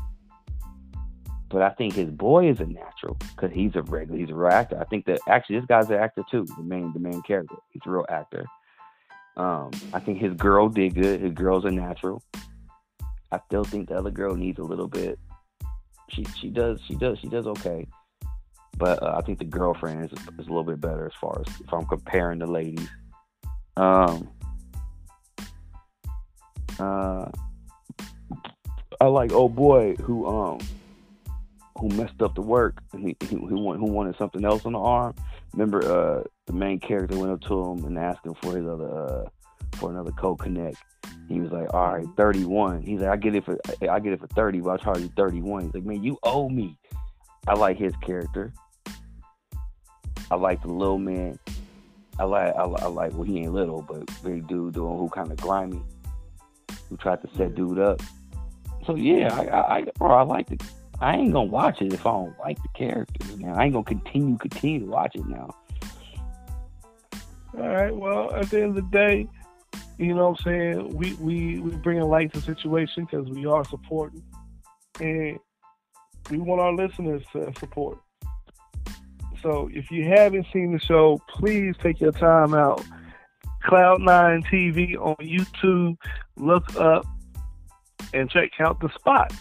but 1.50 1.62
I 1.62 1.70
think 1.70 1.94
his 1.94 2.10
boy 2.10 2.50
is 2.50 2.60
a 2.60 2.66
natural 2.66 3.18
because 3.36 3.52
he's 3.54 3.76
a 3.76 3.82
regular, 3.82 4.20
he's 4.20 4.30
a 4.30 4.36
real 4.36 4.52
actor. 4.52 4.78
I 4.80 4.84
think 4.86 5.06
that 5.06 5.20
actually 5.28 5.60
this 5.60 5.66
guy's 5.66 5.90
an 5.90 5.96
actor 5.96 6.24
too, 6.30 6.46
the 6.58 6.64
main 6.64 6.92
the 6.94 7.00
main 7.00 7.22
character. 7.22 7.56
He's 7.72 7.82
a 7.86 7.90
real 7.90 8.06
actor. 8.10 8.46
Um, 9.38 9.72
I 9.94 10.00
think 10.00 10.18
his 10.18 10.34
girl 10.34 10.68
did 10.68 10.96
good. 10.96 11.22
His 11.22 11.34
girl's 11.34 11.64
a 11.66 11.72
natural. 11.72 12.22
I 13.32 13.40
still 13.48 13.64
think 13.64 13.90
the 13.90 13.96
other 13.96 14.12
girl 14.12 14.36
needs 14.36 14.60
a 14.60 14.64
little 14.64 14.88
bit. 14.88 15.20
She 16.10 16.26
she 16.40 16.50
does 16.50 16.80
she 16.88 16.96
does 16.96 17.20
she 17.20 17.28
does 17.28 17.46
okay, 17.48 17.88
but 18.78 19.02
uh, 19.04 19.16
I 19.18 19.22
think 19.22 19.40
the 19.40 19.46
girlfriend 19.46 20.06
is 20.06 20.12
is 20.12 20.48
a 20.48 20.50
little 20.50 20.64
bit 20.64 20.80
better 20.80 21.06
as 21.06 21.14
far 21.20 21.42
as 21.46 21.62
if 21.62 21.74
I'm 21.74 21.86
comparing 21.86 22.40
the 22.40 22.48
ladies. 22.48 22.90
Um. 23.76 24.30
Uh. 26.80 27.30
I 29.00 29.06
like 29.06 29.32
oh 29.32 29.50
boy 29.50 29.96
who 29.96 30.26
um 30.26 30.60
who 31.78 31.90
messed 31.90 32.22
up 32.22 32.34
the 32.36 32.42
work 32.42 32.82
and 32.94 33.04
he, 33.04 33.16
he, 33.22 33.36
who, 33.36 33.74
who 33.74 33.86
wanted 33.86 34.18
something 34.18 34.44
else 34.44 34.66
on 34.66 34.74
the 34.74 34.80
arm. 34.80 35.14
Remember, 35.54 35.84
uh, 35.84 36.24
the 36.48 36.54
main 36.54 36.80
character 36.80 37.18
went 37.18 37.32
up 37.32 37.42
to 37.42 37.64
him 37.64 37.86
and 37.86 37.98
asked 37.98 38.26
him 38.26 38.34
for 38.42 38.58
his 38.58 38.68
other 38.68 38.90
uh, 38.90 39.30
for 39.74 39.92
another 39.92 40.12
code 40.12 40.40
connect. 40.40 40.78
He 41.28 41.40
was 41.40 41.52
like, 41.52 41.74
"All 41.74 41.94
right, 41.94 42.08
31." 42.16 42.82
He's 42.82 43.02
like, 43.02 43.10
"I 43.10 43.16
get 43.18 43.36
it 43.36 43.46
for 43.46 43.58
I 43.90 44.00
get 44.00 44.14
it 44.14 44.20
for 44.20 44.28
30, 44.28 44.62
but 44.62 44.70
I'll 44.70 44.78
charge 44.78 45.00
you 45.00 45.10
31." 45.16 45.66
He's 45.66 45.74
like, 45.74 45.84
"Man, 45.84 46.04
you 46.04 46.18
owe 46.24 46.50
me." 46.50 46.78
I 47.48 47.54
like 47.54 47.78
his 47.78 47.96
character. 47.98 48.54
I 50.30 50.36
like 50.36 50.62
the 50.62 50.72
little 50.72 50.98
man. 50.98 51.40
I 52.20 52.24
like 52.24 52.56
I, 52.56 52.64
I 52.64 52.88
like 52.88 53.14
well 53.14 53.24
he 53.24 53.40
ain't 53.40 53.54
little, 53.54 53.82
but 53.82 54.06
big 54.24 54.48
dude 54.48 54.74
doing 54.74 54.98
who 54.98 55.10
kind 55.10 55.32
of 55.32 55.38
grimy, 55.38 55.82
who 56.90 56.98
tried 56.98 57.22
to 57.22 57.30
set 57.36 57.56
dude 57.56 57.80
up. 57.80 58.02
So 58.86 58.96
yeah, 58.96 59.34
I 59.34 59.46
I, 59.46 59.78
I, 59.78 59.86
bro, 59.98 60.16
I 60.16 60.24
like 60.24 60.48
the 60.48 60.64
I 61.00 61.16
ain't 61.16 61.34
gonna 61.34 61.50
watch 61.50 61.82
it 61.82 61.94
if 61.94 62.06
I 62.06 62.12
don't 62.12 62.38
like 62.40 62.62
the 62.62 62.70
characters. 62.70 63.38
Now 63.38 63.56
I 63.56 63.66
ain't 63.66 63.74
gonna 63.74 63.86
continue 63.86 64.38
continue 64.38 64.80
to 64.82 64.86
watch 64.88 65.16
it 65.16 65.26
now. 65.28 65.56
All 67.58 67.68
right. 67.68 67.96
Well, 67.96 68.34
at 68.34 68.50
the 68.50 68.62
end 68.62 68.78
of 68.78 68.84
the 68.84 68.92
day, 68.92 69.28
you 69.98 70.14
know 70.14 70.30
what 70.30 70.40
I'm 70.40 70.44
saying? 70.44 70.96
We 70.96 71.14
we 71.14 71.60
we 71.60 71.72
bring 71.78 72.00
a 72.00 72.06
light 72.06 72.34
to 72.34 72.40
the 72.40 72.46
situation 72.46 73.06
because 73.06 73.28
we 73.30 73.46
are 73.46 73.66
supporting, 73.66 74.24
and 75.00 75.40
we 76.30 76.38
want 76.38 76.62
our 76.62 76.74
listeners 76.74 77.24
to 77.34 77.52
support. 77.60 78.00
So 79.42 79.70
if 79.74 79.90
you 79.92 80.06
haven't 80.06 80.46
seen 80.54 80.74
the 80.74 80.80
show, 80.80 81.20
please 81.30 81.76
take 81.82 82.00
your 82.00 82.12
time 82.12 82.54
out. 82.54 82.84
Cloud9 83.66 84.46
TV 84.46 84.96
on 84.96 85.16
YouTube. 85.16 85.98
Look 86.36 86.76
up 86.76 87.06
and 88.14 88.30
check 88.30 88.52
out 88.60 88.80
the 88.80 88.90
spot. 88.90 89.34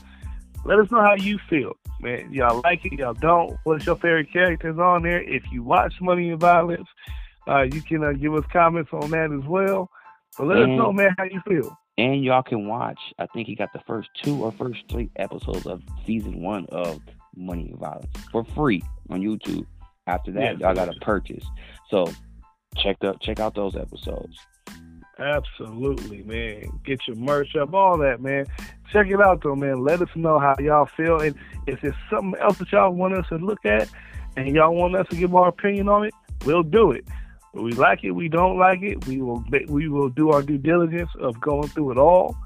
Let 0.64 0.80
us 0.80 0.90
know 0.90 1.00
how 1.00 1.14
you 1.14 1.38
feel, 1.48 1.74
man. 2.00 2.32
Y'all 2.32 2.60
like 2.64 2.84
it, 2.84 2.94
y'all 2.94 3.14
don't. 3.14 3.56
What's 3.64 3.86
your 3.86 3.96
favorite 3.96 4.32
characters 4.32 4.78
on 4.78 5.02
there? 5.02 5.22
If 5.22 5.44
you 5.52 5.62
watch 5.62 5.94
Money 6.00 6.30
and 6.30 6.40
Violence, 6.40 6.88
uh, 7.46 7.62
you 7.62 7.80
can 7.82 8.02
uh, 8.02 8.12
give 8.12 8.34
us 8.34 8.44
comments 8.52 8.90
on 8.92 9.10
that 9.10 9.30
as 9.32 9.46
well. 9.48 9.90
But 10.38 10.48
let 10.48 10.58
and, 10.58 10.72
us 10.72 10.78
know, 10.78 10.92
man, 10.92 11.14
how 11.18 11.24
you 11.24 11.40
feel. 11.46 11.76
And 11.98 12.22
y'all 12.22 12.42
can 12.42 12.68
watch. 12.68 13.00
I 13.18 13.26
think 13.26 13.46
he 13.46 13.54
got 13.54 13.72
the 13.72 13.80
first 13.86 14.10
two 14.22 14.44
or 14.44 14.52
first 14.52 14.80
three 14.90 15.10
episodes 15.16 15.66
of 15.66 15.82
season 16.04 16.42
one 16.42 16.66
of 16.70 17.00
Money 17.34 17.68
and 17.70 17.78
Violence 17.78 18.06
for 18.30 18.44
free 18.44 18.82
on 19.08 19.22
YouTube. 19.22 19.66
After 20.06 20.30
that, 20.32 20.60
y'all 20.60 20.74
got 20.74 20.92
to 20.92 21.00
purchase. 21.00 21.44
So 21.90 22.10
check 22.76 23.02
out 23.02 23.20
check 23.20 23.40
out 23.40 23.54
those 23.54 23.76
episodes. 23.76 24.38
Absolutely, 25.18 26.22
man. 26.24 26.80
Get 26.84 27.00
your 27.08 27.16
merch 27.16 27.56
up, 27.56 27.72
all 27.72 27.96
that, 27.98 28.20
man. 28.20 28.44
Check 28.92 29.06
it 29.06 29.20
out, 29.20 29.42
though, 29.42 29.56
man. 29.56 29.82
Let 29.82 30.02
us 30.02 30.10
know 30.14 30.38
how 30.38 30.54
y'all 30.60 30.88
feel. 30.96 31.20
And 31.20 31.34
if 31.66 31.80
there's 31.80 31.94
something 32.10 32.38
else 32.40 32.58
that 32.58 32.70
y'all 32.70 32.92
want 32.92 33.14
us 33.14 33.26
to 33.30 33.36
look 33.36 33.64
at 33.64 33.88
and 34.36 34.54
y'all 34.54 34.74
want 34.74 34.94
us 34.94 35.06
to 35.08 35.16
give 35.16 35.34
our 35.34 35.48
opinion 35.48 35.88
on 35.88 36.04
it, 36.04 36.14
we'll 36.44 36.62
do 36.62 36.90
it. 36.90 37.06
We 37.56 37.72
like 37.72 38.04
it, 38.04 38.10
we 38.10 38.28
don't 38.28 38.58
like 38.58 38.82
it, 38.82 39.06
we 39.06 39.22
will 39.22 39.42
we 39.68 39.88
will 39.88 40.10
do 40.10 40.30
our 40.30 40.42
due 40.42 40.58
diligence 40.58 41.10
of 41.20 41.40
going 41.40 41.68
through 41.68 41.92
it 41.92 41.98
all 41.98 42.36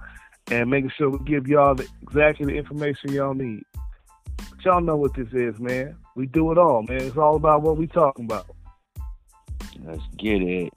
and 0.51 0.70
making 0.70 0.92
sure 0.96 1.11
we 1.11 1.18
give 1.25 1.49
y'all 1.49 1.75
the, 1.75 1.87
exactly 2.03 2.46
the 2.46 2.57
information 2.57 3.12
y'all 3.12 3.35
need. 3.35 3.64
But 4.37 4.64
y'all 4.64 4.81
know 4.81 4.96
what 4.96 5.14
this 5.14 5.29
is, 5.33 5.59
man. 5.59 5.96
We 6.14 6.27
do 6.27 6.53
it 6.53 6.59
all, 6.59 6.83
man. 6.83 7.03
It's 7.03 7.16
all 7.16 7.37
about 7.37 7.62
what 7.62 7.77
we 7.77 7.87
talking 7.87 8.25
about. 8.25 8.46
Let's 9.85 10.03
get 10.16 10.42
it. 10.42 10.73